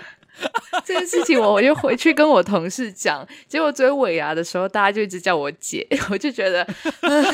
[0.84, 6.66] 这件事情我我就回去跟我同事讲，结果追尾牙的时候，大家就一直叫我姐， 我就觉得，
[7.02, 7.24] 嗯，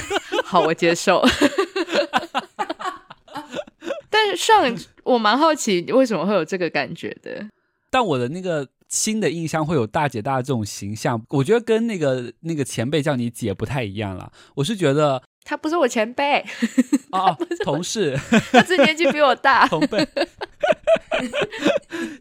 [0.44, 1.22] 好，我接受。
[4.10, 7.46] 但是上我蛮好奇为什么会有这个感觉的。
[7.90, 14.30] 但我的那个新的印象会有大姐大这种形象，我觉得跟那个那个前辈叫你姐不太一样了。
[14.56, 15.22] 我是觉得。
[15.44, 16.44] 他不是我前辈，
[17.12, 18.16] 哦， 同事，
[18.52, 20.06] 他是年纪比我大， 同辈。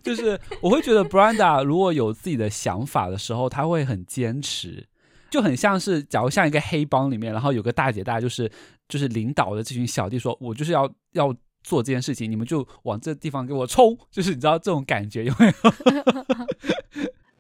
[0.04, 4.86] 就是我会觉得 Brenda 如果有自己的想法的时候，他会很坚持，
[5.30, 8.52] 就很像是假如像一个黑帮里面，然后有个大姐大，就是
[8.88, 15.54] 就是领导的这群小弟说，我就是要要做这件事情，你们就往这地方给我冲，就是你知道这种感觉有没有？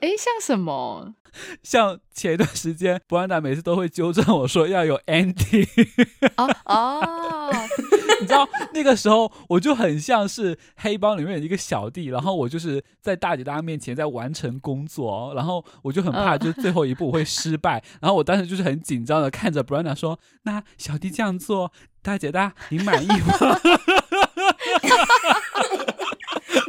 [0.02, 1.14] 哎，像什么？
[1.62, 5.68] 像前一段时间，布兰达每次都会纠正我说要有 ending。
[6.38, 7.54] 哦哦，
[8.20, 17.84] 你知道那个时候我就很像是黑帮里面的一个小弟，然后我就是在大姐大家面前在完成工作，然后我就很怕，就最后一步我会失败。
[18.02, 23.34] 然后我当时就是很紧张的看着布兰达说：“那小弟这样做，大姐大您满意吗？”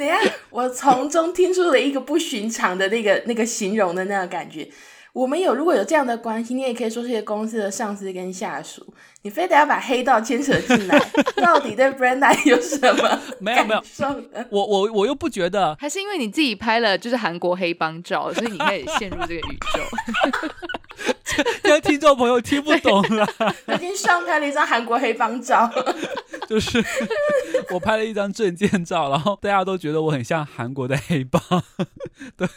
[0.00, 4.66] 等下，我从中听出了一个不寻常的那个 那个形容的那个感觉。
[5.12, 10.98] 我们有如果有这样的关系，你也可以说是一个公司的上司跟下属，你非得要把黑道牵扯进来，
[11.36, 13.20] 到底对 Brenda 有什么？
[13.40, 13.82] 没有没有，
[14.48, 19.82] 我我我又不觉得，还是因为你自己拍了就是韩国黑帮照，所以你应该也陷入这个宇宙。
[21.62, 23.26] 现在听众朋友听不懂了。
[23.66, 25.70] 最近上拍了一张韩国黑帮照，
[26.48, 26.82] 就是
[27.70, 31.40] 我拍了一张证件照，然后大家都觉得我很像韩国的黑帮。
[32.36, 32.48] 对，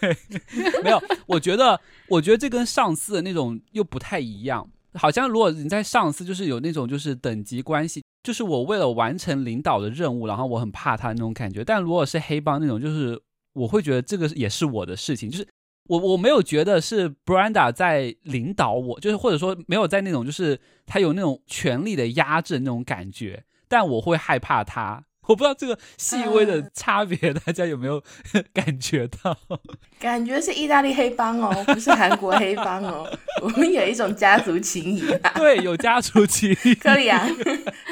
[0.84, 4.68] 没有，我觉得，我觉得这跟上司的那种又不太一样。
[4.96, 11.64] 好像如果你在上司，就是有那种就是等级关系，就是我为了完成领导的任务，然后我很怕他那种感觉。
[11.64, 13.20] 但如果是黑帮那种，就是
[13.54, 15.48] 我会觉得这个也是我的事情，就是。
[15.88, 25.06] 我我没有觉得是 Brenda 在领导我，就是或者说没有在那种就是他有那种权力的压制那种感觉，但我会害怕他。
[25.28, 28.04] 我不知道这个细微的差别，大家有没有
[28.54, 29.38] 感觉到？
[30.00, 33.10] 感觉是意大利黑帮哦，不是韩国黑帮哦。
[33.42, 35.32] 我们有一种家族情谊啊。
[35.36, 36.76] 对，有家族情谊。
[36.76, 37.30] 柯里昂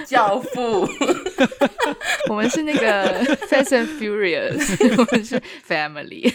[0.06, 0.88] 教父。
[2.30, 6.32] 我们是那个 Fast and Furious，我们是 Family。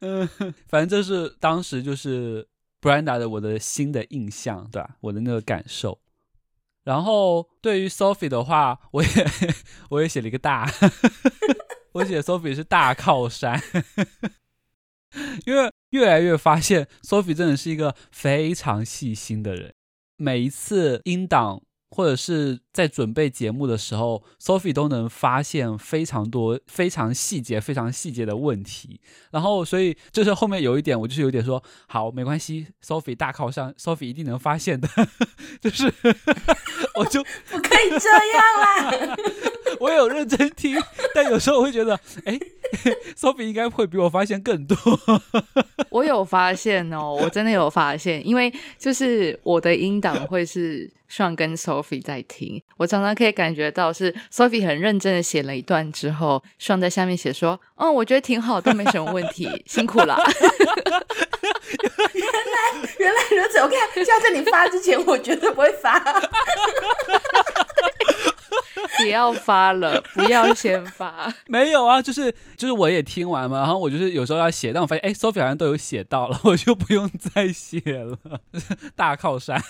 [0.00, 0.28] 嗯，
[0.68, 2.46] 反正这是当时就是
[2.80, 4.90] Brenda 的我的新的印象，对吧？
[5.00, 5.98] 我的那个感受。
[6.84, 9.08] 然后对于 Sophie 的话，我也
[9.90, 10.70] 我也写了一个大，
[11.92, 13.62] 我写 Sophie 是大靠山，
[15.46, 19.74] 因为越来越发现 Sophie 真的是一个非常细心的人，
[20.16, 21.62] 每一次英党。
[21.94, 28.98] 或者是在准备节目的时候，Sophie 都能发现非常多、非常细节、非常细节的问题。
[29.30, 34.88] 然后，所以就是后面有一点，我就是有点说，好，没关系，Sophie 大靠上，Sophie 一定能发现的。
[35.60, 35.92] 就是，
[36.94, 39.16] 我就 不可以这样啦。
[39.78, 40.80] 我有认真听，
[41.14, 42.38] 但有时候我会觉得，哎
[43.14, 44.76] ，Sophie 应该会比我发现更多。
[45.90, 50.90] 我有发现哦，我真的有发现，因为就是我的音档会是。
[51.12, 60.16] 上跟 Sophie 在听，我常常可以感觉到是 Sophie 很认真的写了一段之后上在下面写说：“哦，我觉得挺好，都没什么问题，辛苦了。
[62.14, 66.02] ”原来原来如此，我看下次你发之前，我绝对不会发。
[69.02, 71.32] 不要发了， 不要先发。
[71.48, 78.18] 没有啊，就是就是我也听完嘛，然后我就是有时候要写，但我发现哎，Sophie 好像都有写到了， 我就不用再写了。
[78.94, 79.62] 大靠山，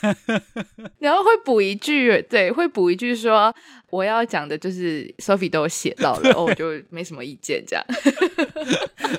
[0.99, 3.55] 然后会补一句，对，会补一句说
[3.90, 7.85] 我要讲的就是 Sophie 都有写到了，哦，我就没什么意见这样。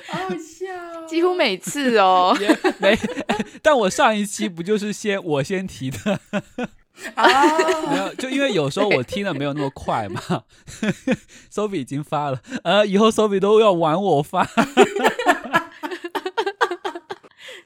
[0.06, 0.66] 好好笑
[1.00, 2.36] 哦，几乎每次哦，
[2.78, 2.96] 没，
[3.62, 6.20] 但我上一期不就是先我先提的。
[7.14, 7.24] 啊，
[7.90, 10.20] 没有，就因为有时候我听的没有那么快嘛。
[11.52, 14.48] Sophie 已经发了，呃，以后 Sophie 都要晚我发，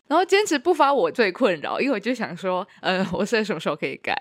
[0.07, 4.19] 然后坚持不发我最困扰，因为我就想说，呃，我是在什么时候可以改？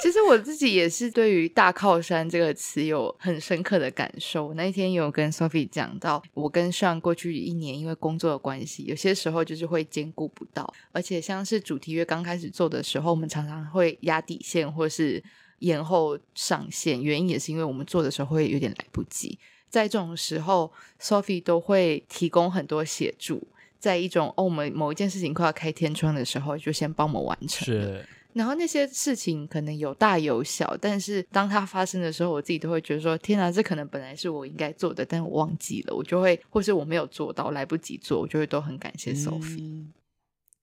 [0.00, 4.54] 其实我自己也是对于“大靠山”这个词有很深刻的感受。
[4.54, 15.22] 那一天有跟 Sophie 讲到，我跟上过去一年因为工作的关系，有些时候就是会兼顾不到，而且像是主题乐刚开始做的时候，我们常常会压底线或是
[15.58, 19.38] 延后上线，原因也是因为我们做的时候会有点来不及。
[19.68, 23.46] 在这种时候，Sophie 都会提供很多协助，
[23.78, 27.66] 在一种哦，我们某一件事情快要开天窗的时候，就先帮我们完成。
[27.66, 28.06] 是。
[28.34, 39.62] 然后那些事情可能有大有小，但是当它发生的时候，我自己都会觉得说：“天哪，这可能本来是我应该做的，但我忘记了。”我就会，或是我没有做到，来不及做，我就会都很感谢 Sophie。
[39.62, 39.92] 嗯、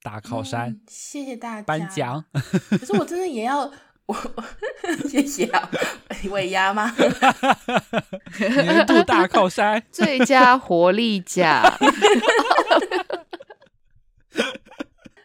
[0.04, 2.26] 大靠山、嗯，谢谢大家颁奖。
[2.70, 3.72] 可是我真的也要
[4.06, 4.16] 我
[5.08, 5.72] 谢谢啊，
[6.30, 6.94] 尾牙吗？
[8.38, 11.64] 年度大靠山， 最佳活力奖。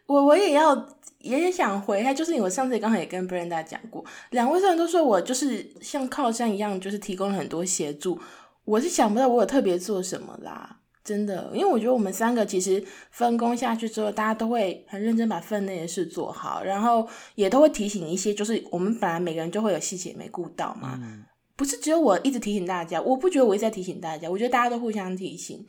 [0.06, 0.95] 我我也要。
[1.26, 8.18] 也想回，他就是因为我上次刚好也跟 Brenda 讲过，两位虽然都说我就是像靠山一样，就是提供了很多协助，
[8.64, 21.24] 我是想不到我有特别做什么啦，真的，因为我觉得我们三个其实分工下去之后，大家都会很认真把分内的事做好，然后也都会提醒一些，就是我们本来每个人就会有细节没顾到嘛，嗯、
[21.56, 25.66] 不是只有我一直提醒大家，我不觉得我一直在提醒大家，我觉得大家都互相提醒，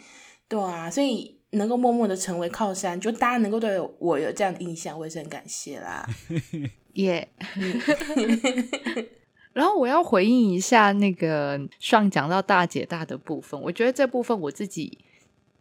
[0.48, 1.37] 对啊，所以。
[1.52, 6.08] 能够默默的成为靠山，就大家能够对我有这样的印象，我也是很感谢啦。
[6.94, 7.30] 耶。
[7.56, 9.06] Yeah.
[9.54, 15.00] 然后我要回应一下那个上讲到大姐大的部分，我觉得这部分我自己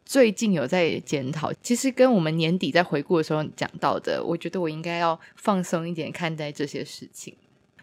[0.05, 1.51] 最近有在检讨。
[1.63, 7.35] 其实跟我们年底在回顾的时候讲到的，我觉得我应该要放松一点看待这些事情，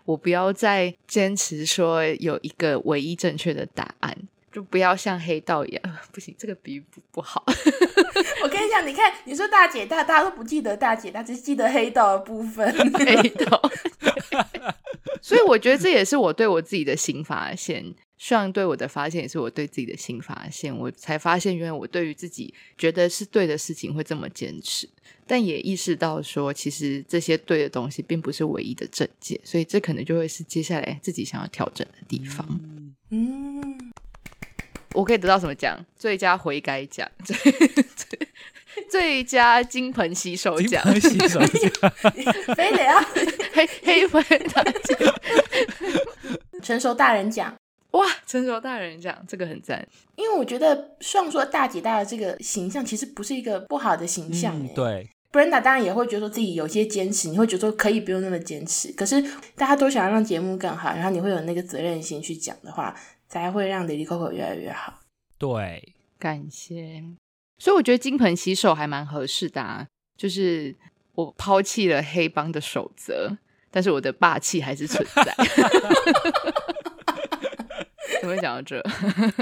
[0.05, 4.15] 我不要再坚持说有一个唯一正确的答案。
[4.53, 7.43] 就不要像黑道一样， 不行，这个比喻不不好。
[8.43, 12.71] 我跟你讲，你看，你说大姐大，大家都不记得大姐大，只记得黑道的部分。
[12.93, 13.71] 黑道。
[15.21, 17.93] 所以我觉得这也是我对我自己的新发现。
[18.19, 20.73] Sean 对我的发现，也是我对自己的新发现。
[20.73, 24.87] 我才发现，原来我对于自己觉得是对的事情会这么坚持，
[25.27, 29.41] 但也意识到说，其实这些对的东西并不是唯一的正解。
[29.43, 32.47] 所以这可能就会是接下来自己想要调整的地方。
[33.09, 33.91] 嗯，
[34.93, 35.77] 我可以得到什么奖？
[35.95, 37.09] 最佳悔改奖。
[37.25, 38.27] 最
[38.89, 41.91] 最佳金盆洗手奖，洗手奖，
[42.55, 42.99] 非得要
[43.53, 45.13] 黑黑粉大奖，
[46.61, 47.55] 成熟大人奖，
[47.91, 49.87] 哇，成熟大人奖，这个很赞。
[50.15, 54.59] 因为我觉得上说大姐大的这个形象，其实不是一个不好的形象。
[54.59, 58.91] 嗯、对，Brenda 当然也会觉得说自己有些坚持，你会觉得说可以不用那么坚持。
[58.93, 59.21] 可是
[59.55, 62.95] 大家都想要让节目更好，然后你会有那个责任心去讲的话，
[63.33, 64.93] 才会让 Lily Coco 越来越好。
[65.39, 67.03] 对，感谢。
[67.57, 70.75] 所以我觉得金盆洗手还蛮合适的啊，就是
[71.15, 73.35] 我抛弃了黑帮的守则，
[73.71, 75.35] 但是我的霸气还是存在。
[78.21, 78.79] 怎么会讲到这？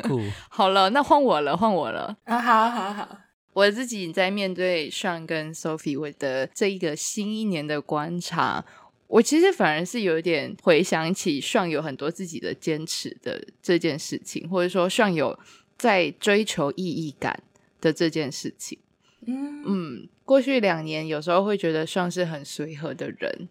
[0.08, 2.40] 酷 好了，那换我了，换我了啊！
[2.40, 3.18] 好好好，
[3.52, 8.64] 我自己在面对 Sean 跟 Sophie 我的这一个新一年的观察，
[9.12, 15.38] 我其实反而是有点回想起 Sean 有很多自己的坚持的这件事情，或者说 Sean 有
[15.78, 17.44] 在追求意义感。
[17.82, 18.78] 的这件事情，
[19.26, 23.50] 嗯嗯，过去两年有时候会觉得算是很随和的人，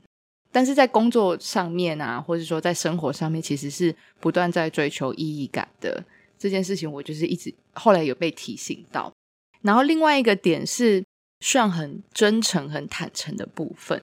[0.53, 6.05] 但是在工作上面啊，或者说在生活上面，其实是不断在追求意义感的
[6.39, 9.13] 这件事情，我就是一直后来有被提醒到。
[9.63, 11.05] 然后另外一个点是，
[11.41, 14.01] 算很真诚、很坦诚的部分，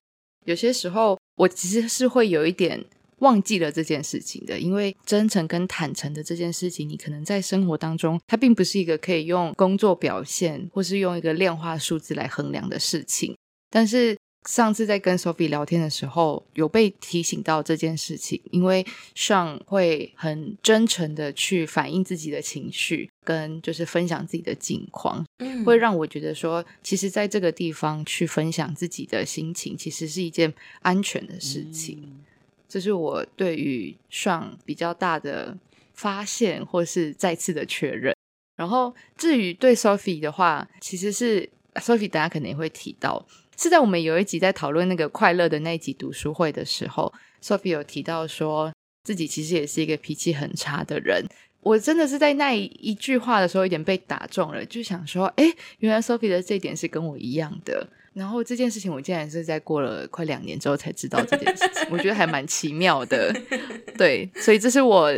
[0.47, 2.83] 有些时候我其实是会有一点。
[3.19, 13.35] 忘记了这件事情的，因为真诚跟坦诚的这件事情，你可能在生活当中，它并不是一个可以用工作表现或是用一个量化数字来衡量的事情。
[13.71, 14.15] 但是
[14.47, 18.85] 上次在跟 Sophie 聊天的时候，有被提醒到这件事情，因为
[19.15, 31.99] Sean 会很真诚的去反映自己的情绪，跟就是分享自己的境况，嗯，会让我觉得说，其实在这个地方去分享自己的心情，其实是一件安全的事情。
[32.03, 32.23] 嗯
[32.69, 35.57] 这是我对于 Sean 比较大的
[35.93, 38.13] 发现，或是再次的确认。
[38.57, 43.25] 然后至于对 Sophie 的话，其实是 Sophie，大家可能也会提到，
[43.57, 47.11] 是在我们有一集在讨论那个快乐的那一集读书会的时候
[47.43, 48.71] ，Sophie 有提到说
[49.03, 51.25] 自己其实也是一个脾气很差的人。
[51.61, 55.43] 我真的是在那一句话的时候，有点被打中了，就想说，哎，
[55.79, 57.85] 原来 Sophie 的这一点是跟我一样的。
[58.13, 63.35] 然后这件事情，我竟然是在过了快两年之后才知道这件事情，我觉得还蛮奇妙的。
[63.97, 65.11] 对，所以这是我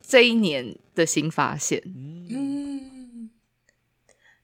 [0.00, 1.80] 这一年的新发现。
[1.84, 2.71] 嗯，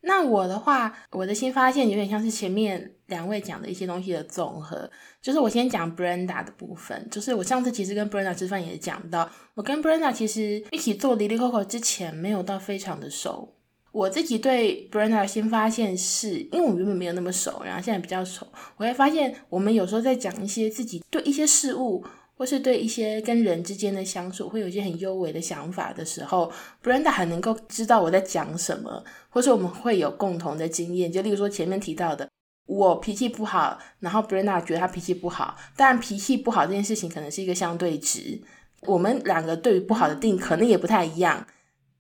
[0.09, 4.91] 那我的话，我的新发现有点像是前面两位讲的一些东西的综合。
[5.21, 13.55] 就是我先讲 Brenda 的部分，就是我上次其实跟 Brenda 吃饭也讲到，我跟 Brenda 其实一起做 Lily Coco 之前没有到非常的熟。
[13.93, 18.47] 我自己对 Brenda 的新发现是，因为我原本没有那么熟，然后现在比较熟，
[18.79, 22.03] 我会发现我们有时候在讲一些自己对一些事物，
[22.39, 31.11] 或是对一些跟人之间的相处，会有一些很幽微的想法的时候，Brenda 很能够知道我在讲什么，或是我们会有共同的经验。
[31.11, 32.28] 就例如说前面提到的，
[32.66, 38.41] 我脾气不好，然后 Brenda 觉得他脾气不好，但脾气不好这件事情可能是一个相对值，
[38.82, 41.45] 我们两个对于不好的定义可能也不太一样。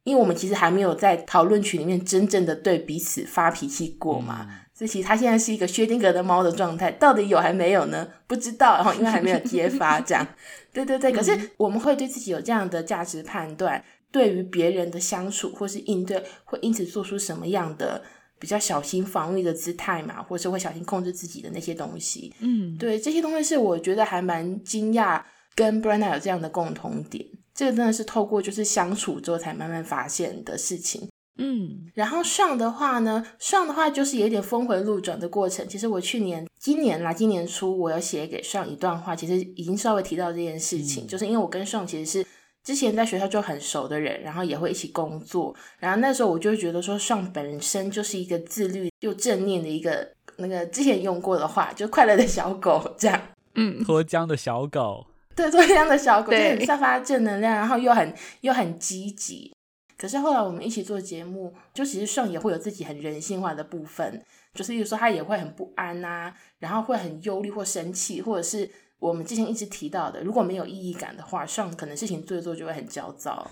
[0.08, 8.08] 因为我们其实还没有在讨论群里面真正的对彼此发脾气过嘛，嗯、所以其实他现在是一个薛定谔的猫的状态，到底有还没有呢？
[8.26, 10.26] 不知道，然后因为还没有揭发这样，
[10.72, 11.12] 对对对。
[11.12, 18.02] 可是我们会对自己有这样的价值判断，对于别人的相处或是应对，会因此做出什么样的
[18.38, 22.32] 比较小心防御的姿态嘛，或是会小心控制自己的那些东西。
[22.40, 25.20] 嗯，对，这些东西是我觉得还蛮惊讶，
[25.54, 27.26] 跟 Brenda 有这样的共同点。
[27.58, 35.66] 这个真的是透过就是相处之后才慢慢发现的事情，嗯，然后 Sean 的话呢，Sean 的话就是有点峰回路转的过程。
[35.68, 42.26] 其实我去年、今年啦，今年初我有写给 Sean 一段话，其实已经稍微提到这件事情，嗯、就是因为我跟 Sean 其实是
[42.62, 53.20] 之前在学校就很熟的人，然后也会一起工作，然后那时候我就会觉得说，Sean 本身就是一个自律又正念的一个那个之前用过的话，就快乐的小狗这样，
[53.56, 55.06] 嗯，脱缰的小狗。
[55.38, 59.54] 对，做这样的小狗就很散发正能量，然后又很又很积极。
[59.96, 64.22] 可是后来我们一起做节目，就其实 Sean 也会有自己很人性化的部分，
[64.54, 73.50] 就是有时候他也会很不安啊，然后会很忧虑或生气，或者是我们之前一直提到的，如果没有意义感的话，Sean 可能事情做一做就会很焦躁。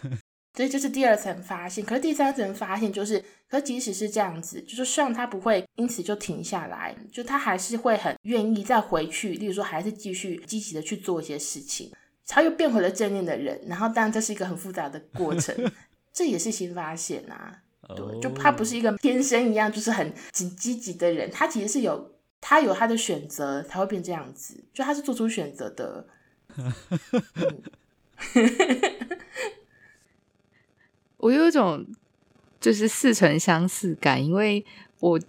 [0.56, 11.92] 所以这是第二层发现，可是第三层发现就是，可即使是这样子，就是希望他不会因此就停下来，就他还是会很愿意再回去，例如说还是继续积极的去做一些事情。
[12.26, 15.54] 他又变回了正面的人，然后当然这是一个很复杂的过程，
[16.12, 17.60] 这也是新发现啊。
[17.94, 26.04] 对，就他不是一个天生一样就是很积积极的人，他其实是有他有他的选择才会变这样子，就他是做出选择的。
[26.56, 26.72] 嗯、
[31.18, 31.86] 我有一种
[32.60, 34.64] 就是似曾相似感，因为
[35.00, 35.20] 我。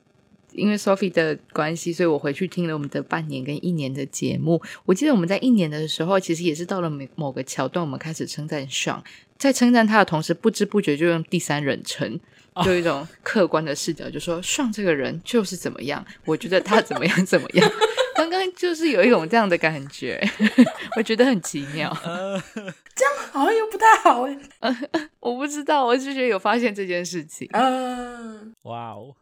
[0.54, 4.60] 因为 Sophie 的关系，所以我回去听了我们的半年跟一年的节目。
[4.86, 9.00] 我记得我们在一年的时候，其实也是到了某某个桥段，我们开始称赞 Sean，
[9.38, 12.20] 在称赞他的同时，不知不觉就用第三人称，
[12.64, 17.72] 就一种客观的视角，就说 Sean 这个人就是怎么样，我觉得他怎么样怎么样。
[18.18, 20.20] 刚刚就是有一种这样的感觉，
[20.98, 21.96] 我觉得很奇妙。
[22.04, 22.42] 呃、
[22.96, 24.78] 这样好像又不太好哎、呃。
[25.22, 27.48] 我不知道，我只是觉得有发现这件事情。
[27.52, 29.16] 嗯、呃，哇哦。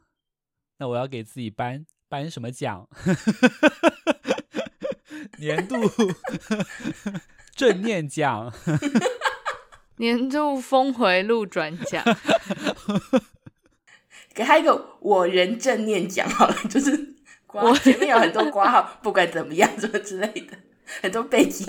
[0.77, 2.87] 那我要给自己颁颁什么奖？
[5.39, 5.75] 年度
[7.55, 8.53] 正念奖，
[9.97, 12.03] 年度峰回路转奖，
[14.33, 17.14] 给他一个我人正念奖好了，就是
[17.63, 20.57] 我前面有很多括号，不管怎么样，什么之类的，
[21.01, 21.65] 很多背景，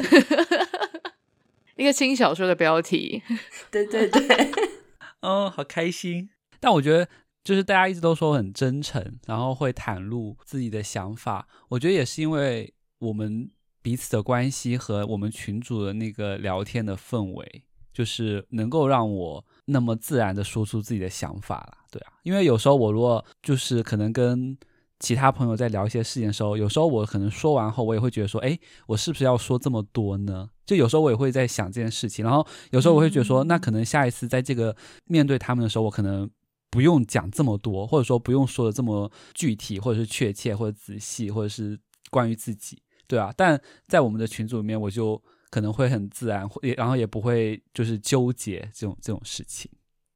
[1.77, 3.23] 一个轻小说的标题，
[3.71, 4.51] 对 对对，
[5.23, 6.31] 哦，好开心，
[6.61, 7.09] 但我觉得。
[7.47, 11.47] 就是大家一直都说很真诚，然后会袒露自己的想法。
[11.69, 13.49] 我觉得也是因为我们
[13.81, 17.63] 彼此的关系和我们群组的那个聊天的氛围，
[17.93, 21.79] 就是能够让我那么自然的说出自己的想法了。
[21.89, 24.59] 对啊，因为有时候我如果就是可能跟
[24.99, 30.49] 其他朋友在聊一些事情的时候，有时候我可能说完后，我也会觉得说，哎，我是不是要说这么多呢？
[30.65, 36.31] 就有时候我也会在想这件事情，然后有时候我会觉得说，那可能下一次在这个面对他们的时候，我可能。
[36.69, 41.79] 不用讲这么多，或者说不用说的这么具体，或者是确切，或者仔细，或者是
[42.11, 42.77] 关于自己，
[43.07, 43.33] 对啊。
[43.35, 49.71] 但在我们的群组里面，我就可能会很自然，也然后也不会就是纠结这种这种事情。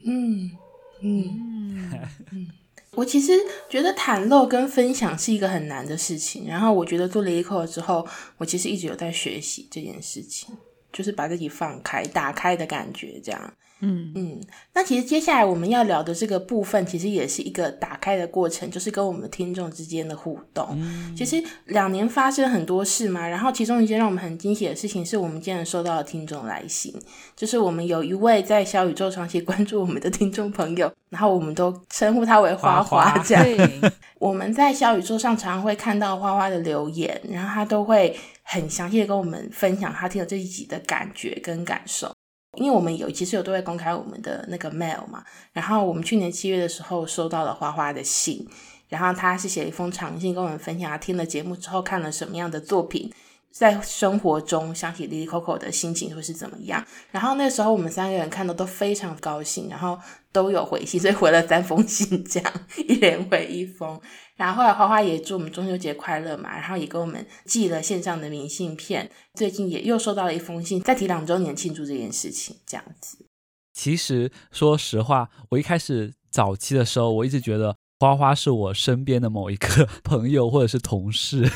[0.05, 0.51] 嗯
[1.01, 1.81] 嗯
[2.33, 2.49] 嗯，
[2.97, 3.32] 我其实
[3.68, 6.47] 觉得袒露跟分享是一个很难的事情。
[6.47, 10.57] 然后我觉得做了一课之后，我其实一直有在学习这件事情，
[10.93, 13.55] 就是把自己放开、打开的感觉，这样。
[13.81, 14.41] 嗯嗯，
[14.74, 20.68] 那其实接下来我们要聊的这个部分，其实也是一个打开的过程，就是跟我们听众之间的互动。
[20.72, 26.95] 嗯，其实两年发生很多事嘛，然后其中一件让我们很惊喜的事情，是我们竟然收到了听众来信，
[27.35, 33.43] 就是我们有一位在小宇宙长期关注我们的听众朋友，然后我们都称呼他为花花这样。
[33.43, 33.81] 对，
[34.18, 42.14] 我们在小宇宙上常常会看到花花的留言，然后他都会很详细的跟我们分享他听了这一集的感觉跟感受。
[42.61, 48.47] 因为我们有其实有都会公开我们的那个 mail 嘛，然后我们去年七月的时候收到了花花的信，
[48.89, 53.11] 然后他是写了一封长信跟我们分享他听了节目之后看了什么样的作品。
[53.51, 56.85] 在生活中想起 Lily Coco 的心情会是怎么样？
[57.11, 59.99] 然后那时候我们三个人看到都非常高兴，然后
[60.31, 62.53] 都有回信，所以回了三封信，这样
[62.87, 64.01] 一连回一封。
[64.41, 69.11] 然后后来花花也祝我们中秋节快乐嘛，然后也给我们寄了线上的明信片。
[69.34, 73.18] 最近也又收到了一封信，在提两周年庆祝这件事情，这样子。
[73.74, 81.47] 其实说实话，我一开始早期的时候，我一直觉得花花是我身边的某一个 朋友或者是同事。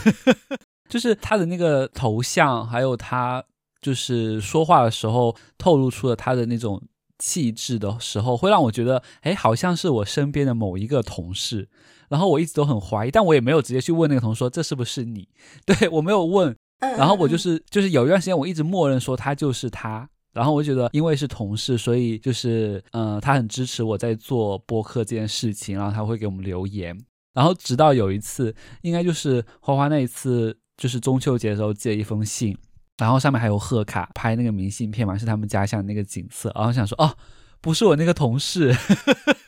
[0.90, 3.42] 就是他的那个头像，还有他
[3.80, 6.82] 就是说话的时候透露出了他的那种
[7.18, 11.70] 气质的时候，会让我觉得，哎，好像是我身边的某一个同事。
[12.14, 15.28] 然后我一直都很怀疑，但我也没有直接去问那个同事说这是不是你？
[15.66, 16.54] 对，我没有问。
[16.78, 20.08] 然后我就是就是有一段时间，我一直默认说他就是他。
[20.32, 26.96] 然后我觉得，因为是同事，所以就是嗯，他很支持我在做播客这件事情，然后他会给我们留言。
[27.32, 30.56] 然后直到有一次，应该就是花花那一次。
[30.76, 32.58] 就是中秋节的时候寄了一封信，
[32.98, 36.50] 然后上面还有贺卡，拍那个明信片嘛，是他们家乡那个景色。
[36.52, 37.16] 然后想说，哦，
[37.64, 38.70] 不是我那个同事，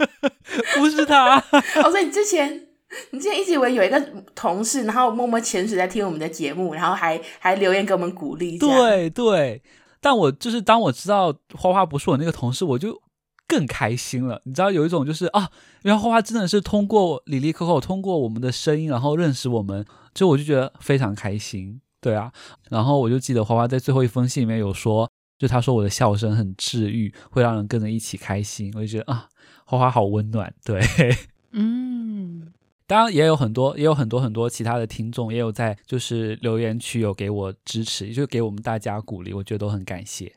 [0.74, 1.36] 不是他。
[1.84, 2.66] 哦，所以你之前，
[3.10, 4.00] 你之前一直以为有一个
[4.34, 8.56] 同事，然后默默潜水在听我们的节目，然后还还留言给我们鼓励。
[8.56, 9.60] 对对，
[10.00, 13.02] 但我就是当我知道花花不是我那个同事，我就
[13.46, 14.40] 更开心了。
[14.44, 15.50] 你知道有一种就是啊，
[15.82, 19.84] 原来花花真的是通过李丽、Coco，，通过我们的声音，然后认识我们。
[20.14, 22.32] 就我就觉得非常开心，对啊，
[22.70, 25.06] 然后我就记得花花在最后一封信里面有说，
[25.38, 29.28] 就他说我的笑声很治愈，会让人跟着一起开心，我就觉得啊，
[29.64, 30.80] 花花好温暖，对，
[31.52, 32.52] 嗯，
[32.86, 40.32] 当然也有很多，也有很多很多其他的听众也有在就是留言区有给我支持，也就给我们大家鼓励，我觉得都很感谢。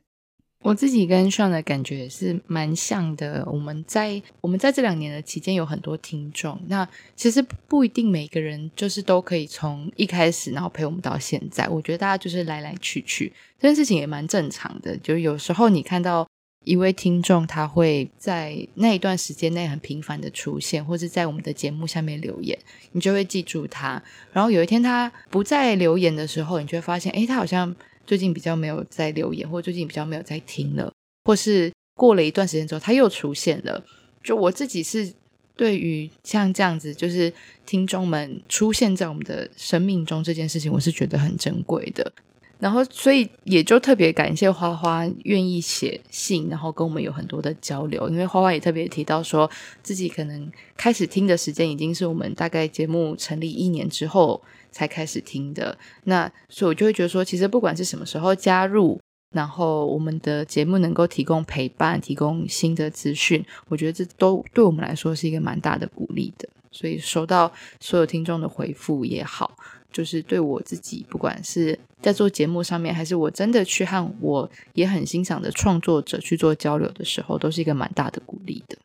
[0.62, 3.48] 我自己跟 Sean 的感觉也是蛮像的。
[3.50, 11.66] 我们在我们在这两年的期间有很多听众，那其实不一定每个人就是都可以从一开始然后陪我们到现在。
[11.70, 14.98] 我觉得大家就是来来去去，这件事情也蛮正常的。
[14.98, 16.28] 就有时候你看到
[16.66, 22.60] 一位听众，他会在那一段时间内很频繁的出现，或者在我们的节目下面留言，
[22.92, 24.04] 你就会记住他。
[24.34, 27.74] 然后有一天他不再留言的时候，你就会发现，诶，他好像。
[28.10, 30.92] 最近比较没有在留言，或最近比较没有在听了，
[31.26, 33.86] 或是过了一段时间之后他又出现了。
[34.24, 35.14] 就我自己是
[35.56, 37.32] 对于像这样子，就是
[37.68, 42.12] 听众们出现在我们的生命中这件事情，我是觉得很珍贵的。
[42.58, 48.10] 然后，所以也就特别感谢花花愿意写信，然后跟我们有很多的交流。
[48.10, 49.48] 因为花花也特别提到说，
[49.84, 54.42] 自己可能开始听的时间已经是我们大概节目成立一年之后。
[54.72, 59.00] 才开始听的，那所以我就会觉得说，其实不管是什么时候加入，
[59.32, 66.48] 然后我们的节目能够提供陪伴、提供新的资讯，我觉得这都对我们来说是一个蛮大的鼓励的。
[66.72, 69.58] 所以收到所有听众的回复也好，
[69.92, 78.78] 就是对我自己，不管是在做节目上面，还是我真的去和我也很欣赏的创作者去做交流的时候，都是一个蛮大的鼓励的。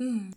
[0.00, 0.32] 嗯，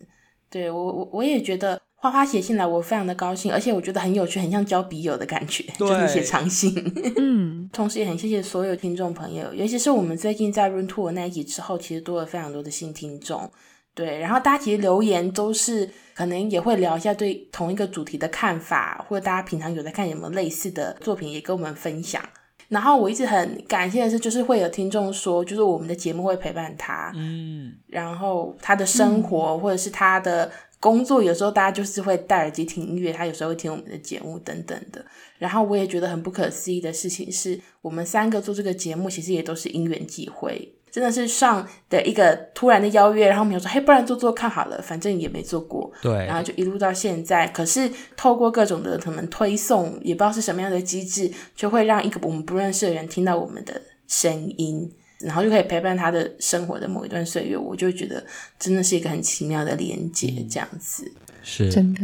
[0.50, 1.82] 对，我我我也觉得。
[2.06, 6.72] 花花写信来，我非常的高兴，而且我觉得很有趣，很像交笔友的感觉，就是写长信。
[7.18, 13.49] 嗯，同时也很谢谢所有听众朋友，尤其是我们最近在 Run Tour 那一集之后，其实多了非常多的新听众。
[13.95, 22.22] 对，然后大家其实留言都是可能也会聊一下对同一个主题的看法，或者大家平常有在看有没有类似的作品，也跟我们分享。
[22.68, 30.51] 然后我一直很感谢的是，就是会有听众说，就是我们的节目会陪伴他，嗯，然后他的生活、嗯、或者是他的。
[30.86, 35.04] 工作有时候大家就是会戴耳机听音乐，他有时候会听我们的节目等等的。
[35.40, 45.92] 然后我也觉得很不可思议的事情是，我们三个做这个节目其实也都是因缘际会，真的是上的一个突然的邀约，然后我们就说，嘿，不然做做看好了，反正也没做过。
[46.04, 46.14] 对。
[46.28, 54.92] 然后就一路到现在，可是透过各种的可能推送，也不知道是什么样的机制，就会让一个我们不认识的人听到我们的声音。
[55.20, 58.24] 然后就可以陪伴他的生活的某一段岁月，我就觉得
[58.59, 61.11] 真的是一个很奇妙的连接，这样子
[61.43, 62.01] 是真的。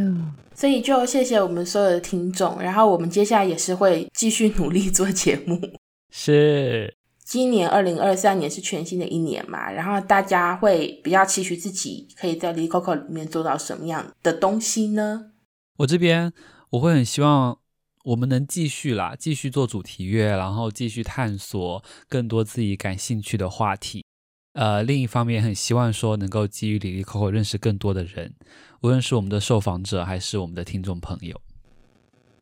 [0.54, 5.60] 所以就谢谢我们所有的听众，然后我们接下来也是会继续努力做节目。
[6.12, 6.94] 是，
[7.24, 15.32] 今年二零二三年是全新的一年嘛，然后大家会比较期许自己可以在 Lily Coco 里面做到什么样的东西呢？
[15.78, 16.32] 我这边
[16.72, 17.61] 我会很希望。
[18.04, 24.04] 我们能继续啦，继续做主题乐，然后继续探索更多自己感兴趣的话题。
[24.54, 28.34] 呃，另一方面，很希望说能够基于 Lily Coco 认识更多的人，
[28.82, 31.40] 无论是我们的受访者还是我们的听众朋友。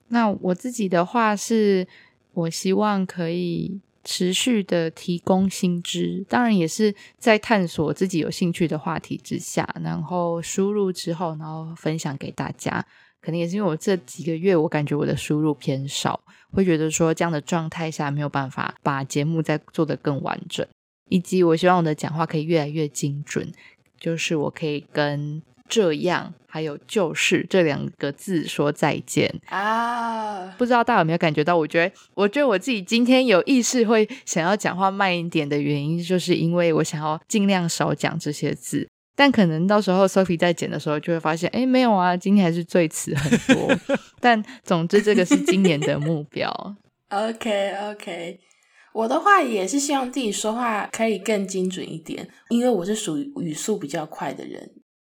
[0.07, 1.88] 那我自己的话是，
[2.34, 12.84] 我希望可以持续的提供新知，当然也是在探索自己有兴趣的话题之下，然后输入之后，然后分享给大家。
[13.22, 16.20] 可能也是因为我这几个月，我感觉我的输入偏少，
[16.51, 20.65] 会觉得说这样的状态下没有办法把节目再做得更完整，
[21.09, 23.51] 以及我希望我的讲话可以越来越精准，
[23.99, 30.47] 就是我可以跟这样还有就是这两个字说再见啊！
[30.57, 31.55] 不知道大家有没有感觉到？
[31.55, 38.89] 我觉得，我觉得我自己今天有意识会想要讲话慢一点的原因，就是因为我想要尽量少讲这些字。
[39.20, 43.70] 但可能到时候 Sophie 在剪的时候就会发现，哎，没有啊，今天还是最迟很多。
[44.22, 46.49] 但总之，这个是今年的目标。
[47.11, 48.39] OK OK，
[48.93, 54.72] 我的话也是希望自己说话可以更精准一点，因为我是属于语速比较快的人，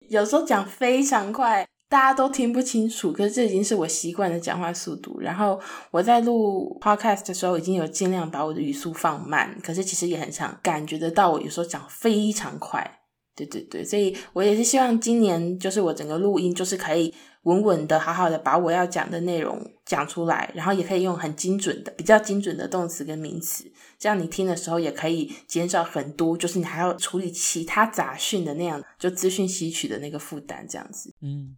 [0.08, 3.10] 有时候讲非常快，大家都听不清楚。
[3.10, 5.18] 可是这已经是我习惯的讲话速度。
[5.18, 13.00] 然后我在录 Podcast 的时候，已经有尽量把我的语速放慢，可是其实也很常感觉得到，我有时候讲非常快。
[13.36, 17.12] 对对对，所以我也是希望今年就是我整个录音就是可以
[17.42, 31.12] 稳稳的、好好的把我要讲的内容讲出来，然后也可以用很精准的、比较精准的动词跟名词，这样你听的时候也可以减少很多，就是你还要处理其他杂讯的那样就资讯吸取的那个负担，这样子。
[31.20, 31.54] 嗯，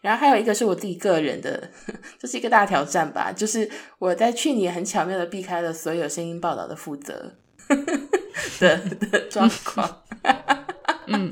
[0.00, 1.70] 然后还有一个是我自己个人的，
[2.20, 3.68] 这是一个大挑战吧，就是
[3.98, 7.34] 我在去年很巧妙的避开了所有声音报道的负责
[8.60, 8.78] 的
[9.10, 10.02] 的状况。
[11.12, 11.30] 嗯，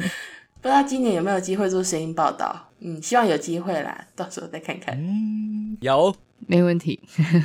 [0.61, 2.69] 不知道今年有没有机会做声音报道？
[2.81, 4.95] 嗯，希望有机会啦， 到时候再看看。
[4.97, 6.15] 嗯，有，
[6.47, 7.01] 没问题。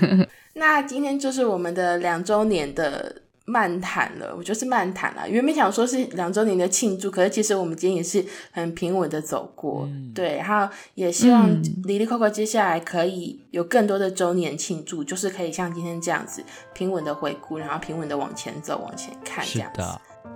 [0.56, 5.30] 那今天就是我们的两周年的漫谈了，我就是漫谈了。
[5.30, 9.88] 原本想说是两周年的庆祝，可是其实我们今天也是很平稳的走过。
[9.88, 11.50] 嗯、对，然后也希望
[11.84, 19.82] Lily Coco 接下来可以有更多的周年庆祝，就是可以像今天这样子平稳的回顾，然后平稳的往前走，往前看这样子。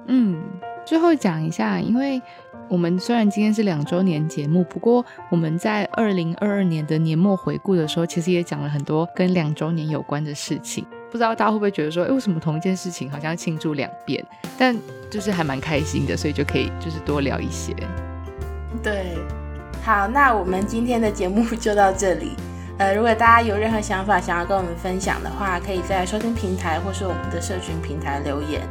[0.07, 0.41] 嗯，
[0.86, 2.21] 最后讲一下，因为
[2.67, 10.86] 我们虽然今天是两周年节目，不过我们在二零二二年的年末回顾的时候，其实也讲了很多跟两周年有关的事情。
[11.11, 14.25] 不知道大家会不会觉得说，哎，为什么同一件事情好像庆祝两遍？
[14.57, 14.75] 但
[15.11, 17.75] 就是还蛮开心的，所以就可以就是多聊一些。
[18.81, 19.15] 对，
[19.84, 22.31] 好，那我们今天的节目 就到这里。
[22.79, 28.61] 呃，如果大家有任何想法想要跟我们分享的话，可以在收听平台或是我们的社群平台留言。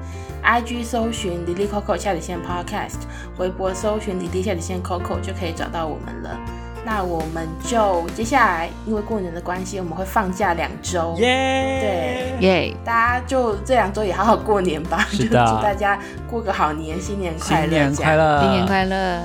[0.44, 3.00] IG 搜寻哩哩扣扣下底线 Podcast，
[3.38, 6.38] 微博搜寻哩哩下底线 Coco 就可以找到我们了。
[6.84, 11.14] 那我们就接下来，因为过年的关系，我们会放假两周。
[11.18, 15.06] 耶，对，耶，大家就这两周也好好过年吧。
[15.08, 15.96] 是的，祝大家
[16.28, 19.20] 过个好年，新年快乐，新年快乐，新年快乐。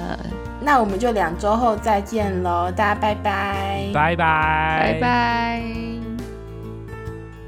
[0.61, 5.63] 那我们就两周后再见喽，大家拜拜，拜拜，拜拜。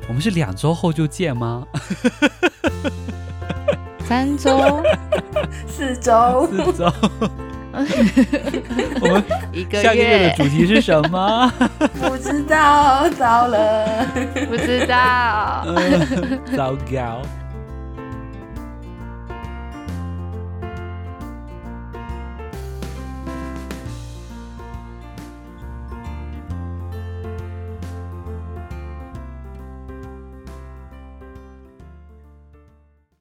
[0.07, 1.67] 我们是两周后就见吗？
[4.07, 4.83] 三周，
[5.67, 6.91] 四周，四周。
[8.99, 9.23] 我们
[9.53, 11.51] 一个下个月的主题是什么？
[12.01, 14.05] 不知道，糟了，
[14.49, 15.63] 不知道，
[16.57, 17.21] 糟糕。